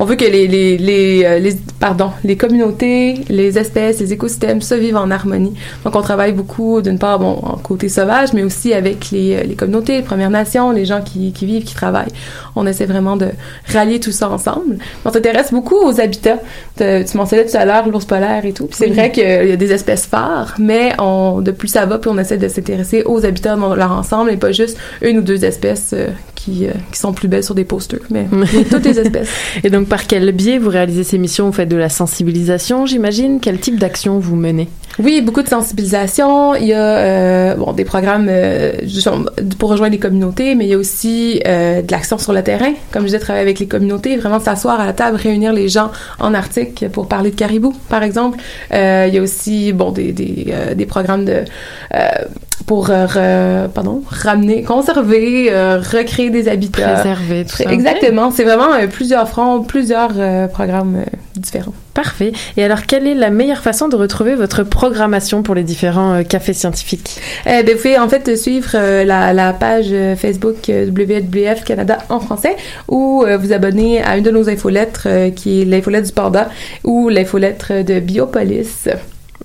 [0.00, 4.60] on veut que les, les, les, euh, les- pardon, les communautés, les espèces, les écosystèmes
[4.62, 5.54] se vivent en harmonie.
[5.84, 9.42] Donc, on travaille beaucoup, d'une part, bon, en côté sauvage, mais aussi avec les, euh,
[9.44, 12.10] les communautés, les Premières Nations, les gens qui, qui vivent, qui travaillent.
[12.56, 13.28] On essaie vraiment de
[13.72, 14.78] rallier tout ça ensemble.
[15.04, 16.38] On s'intéresse beaucoup aux habitats.
[16.76, 18.66] Te- tu mentionnais tout à l'heure l'ours polaire et tout.
[18.66, 18.92] Puis c'est Oui.
[18.92, 22.18] vrai qu'il y a des espèces phares, mais on, de plus ça va, puis on
[22.18, 25.90] essaie de s'intéresser aux habitats dans leur ensemble et pas juste une ou deux espèces
[25.92, 28.00] euh, qui, euh, qui sont plus belles sur des posters.
[28.10, 28.26] Mais
[28.70, 29.28] toutes les espèces.
[29.62, 33.40] Et donc, par quel biais vous réalisez ces missions Vous faites de la sensibilisation, j'imagine.
[33.40, 34.68] Quel type d'action vous menez
[35.00, 36.54] Oui, beaucoup de sensibilisation.
[36.54, 38.72] Il y a euh, bon, des programmes euh,
[39.58, 42.72] pour rejoindre les communautés, mais il y a aussi euh, de l'action sur le terrain.
[42.92, 45.90] Comme je disais, travailler avec les communautés, vraiment s'asseoir à la table, réunir les gens
[46.20, 48.38] en Arctique pour parler de caribou, par exemple.
[48.72, 51.42] Il y a aussi bon des, des, des programmes de
[52.70, 57.72] pour euh, pardon ramener, conserver, euh, recréer des habitats, Préserver, tout ça.
[57.72, 58.30] Exactement.
[58.30, 61.72] C'est vraiment euh, plusieurs fronts, plusieurs euh, programmes euh, différents.
[61.94, 62.32] Parfait.
[62.58, 66.22] Et alors, quelle est la meilleure façon de retrouver votre programmation pour les différents euh,
[66.22, 67.18] cafés scientifiques?
[67.46, 72.56] Euh, ben, vous pouvez en fait suivre la, la page Facebook WWF Canada en français
[72.88, 76.50] ou vous abonner à une de nos infolettres qui est l'infolette du Panda
[76.84, 78.88] ou l'infolettre de Biopolis.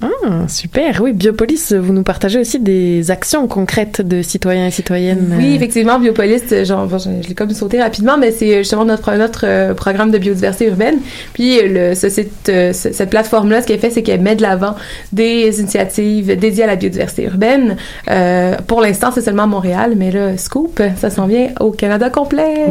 [0.02, 1.00] Ah, super.
[1.02, 5.34] Oui, Biopolis, vous nous partagez aussi des actions concrètes de citoyens et citoyennes.
[5.38, 8.58] Oui, euh, effectivement, Biopolis, euh, genre, bon, je, je l'ai comme sauté rapidement, mais c'est
[8.58, 10.98] justement notre, notre euh, programme de biodiversité urbaine.
[11.34, 14.36] Puis euh, le, ce site, euh, ce- cette plateforme-là, ce qu'elle fait, c'est qu'elle met
[14.36, 14.76] de l'avant
[15.14, 17.78] des initiatives dédiées à la biodiversité urbaine.
[18.12, 22.10] Euh, pour l'instant, c'est seulement à Montréal, mais là, Scoop, ça s'en vient au Canada
[22.10, 22.66] complet.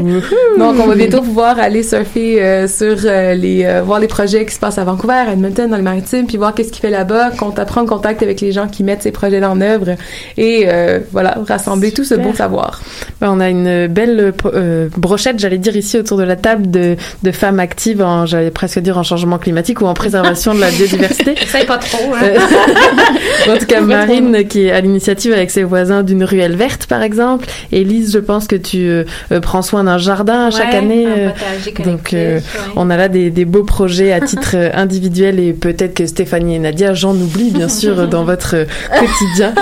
[0.58, 4.44] Donc, on va bientôt pouvoir aller surfer euh, sur euh, les, euh, voir les projets
[4.44, 6.90] qui se passent à Vancouver, à Edmonton, dans les maritimes, puis voir qu'est-ce qu'il fait
[6.90, 9.96] là-bas, qu'on prendre contact avec les gens qui mettent ces projets-là en œuvre
[10.36, 12.80] et euh, voilà, rassembler tout ce beau savoir.
[13.20, 16.96] Ben, on a une belle euh, brochette, j'allais dire ici autour de la table, de,
[17.22, 20.70] de femmes actives en, j'allais presque dire en changement climatique ou en préservation de la
[20.72, 21.32] biodiversité.
[21.42, 22.20] Essaye pas trop, hein.
[22.22, 22.38] Euh,
[23.54, 27.02] en tout cas, Marine, qui est à l'initiative avec ses voisins d'une ruelle verte, par
[27.02, 27.46] exemple.
[27.72, 29.04] Élise, je pense que tu euh,
[29.40, 31.06] prends soin d'un jardin chaque Ouais, année.
[31.06, 32.40] un donc, ouais.
[32.76, 36.58] on a là des, des beaux projets à titre individuel et peut-être que Stéphanie et
[36.58, 38.56] Nadia, j'en oublie, bien sûr, dans votre
[38.98, 39.52] quotidien.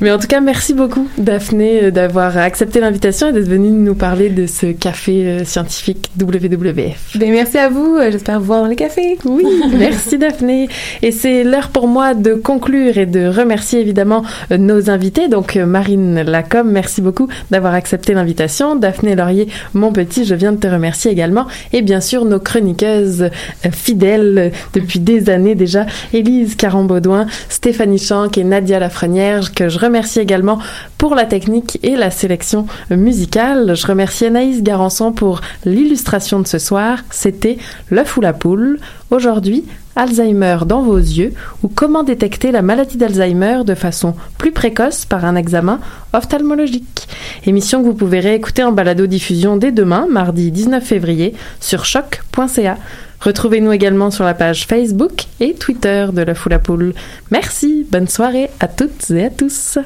[0.00, 3.94] Mais en tout cas, merci beaucoup, Daphné, euh, d'avoir accepté l'invitation et d'être venue nous
[3.94, 7.16] parler de ce café euh, scientifique WWF.
[7.18, 7.96] Ben, merci à vous.
[8.00, 9.18] euh, J'espère vous voir dans les cafés.
[9.26, 9.44] Oui,
[9.78, 10.70] merci Daphné.
[11.02, 15.28] Et c'est l'heure pour moi de conclure et de remercier évidemment nos invités.
[15.28, 18.74] Donc Marine Lacombe, merci beaucoup d'avoir accepté l'invitation.
[18.74, 21.46] Daphné Laurier, mon petit, je viens de te remercier également.
[21.74, 23.28] Et bien sûr nos chroniqueuses
[23.70, 25.84] fidèles depuis des années déjà,
[26.14, 26.54] Élise
[26.86, 30.58] Carambaudouin, Stéphanie Chanck et Nadia Lafrenière, que je remercie également
[30.98, 33.74] pour la technique et la sélection musicale.
[33.74, 36.98] Je remercie Anaïs Garançon pour l'illustration de ce soir.
[37.10, 37.58] C'était
[37.90, 38.78] L'œuf ou la poule.
[39.10, 39.64] Aujourd'hui,
[39.96, 41.32] Alzheimer dans vos yeux
[41.62, 45.80] ou comment détecter la maladie d'Alzheimer de façon plus précoce par un examen
[46.12, 47.08] ophtalmologique.
[47.46, 52.76] Émission que vous pouvez réécouter en balado-diffusion dès demain, mardi 19 février, sur choc.ca.
[53.20, 56.94] Retrouvez-nous également sur la page Facebook et Twitter de l'œuf ou la poule.
[57.30, 59.78] Merci, bonne soirée à toutes et à tous.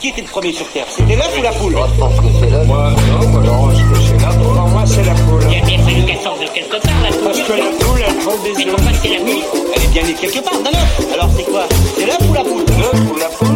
[0.00, 0.84] Qui était le premier sur Terre?
[0.88, 1.72] C'était l'œuf ou la poule?
[1.72, 2.66] Moi, je pense que c'est l'œuf.
[2.66, 2.90] Moi,
[3.20, 4.38] non, moi, non, je pense que c'est l'œuf.
[4.38, 5.42] Pour moi, c'est la poule.
[5.48, 7.24] Il y a bien fallu qu'elle sorte de quelque part, la poule.
[7.24, 8.74] Parce que la poule, elle prend des Mais œufs.
[8.76, 9.42] pourquoi c'est la nuit
[9.74, 11.12] Elle est bien née quelque part d'un œuf.
[11.14, 11.66] Alors c'est quoi?
[11.96, 12.64] C'est l'œuf ou la poule?
[12.78, 13.53] L'œuf ou la poule?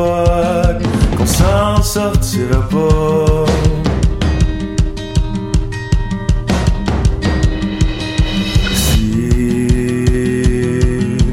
[0.00, 0.78] Pourquoi
[1.16, 3.44] qu'on s'en sortira pas.
[8.74, 9.10] Si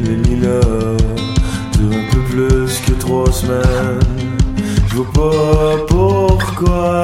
[0.03, 0.97] le lilas
[1.73, 4.37] dure un peu plus que trois semaines,
[4.87, 7.03] je vois pas pourquoi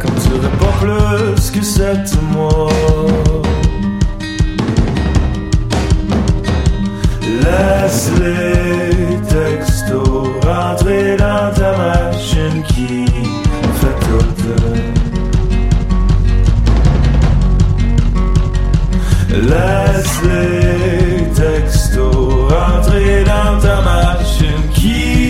[0.00, 2.68] qu'on durerait pas plus que sept mois.
[7.42, 8.71] Laisse les textos
[10.44, 13.06] rentrer dans ta machine qui
[13.80, 14.32] fait tout.
[19.30, 25.21] Laisse les textos rentrer dans ta machine qui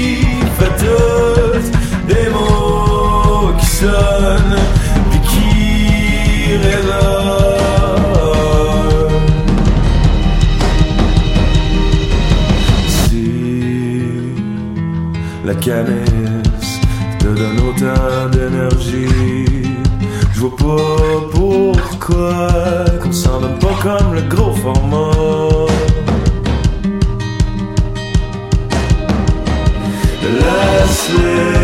[15.64, 16.80] canis
[17.20, 19.06] te donne autant d'énergie.
[20.34, 25.66] Je vois pas pourquoi qu'on s'en donne pas comme le gros format.
[30.40, 31.61] Laisse-les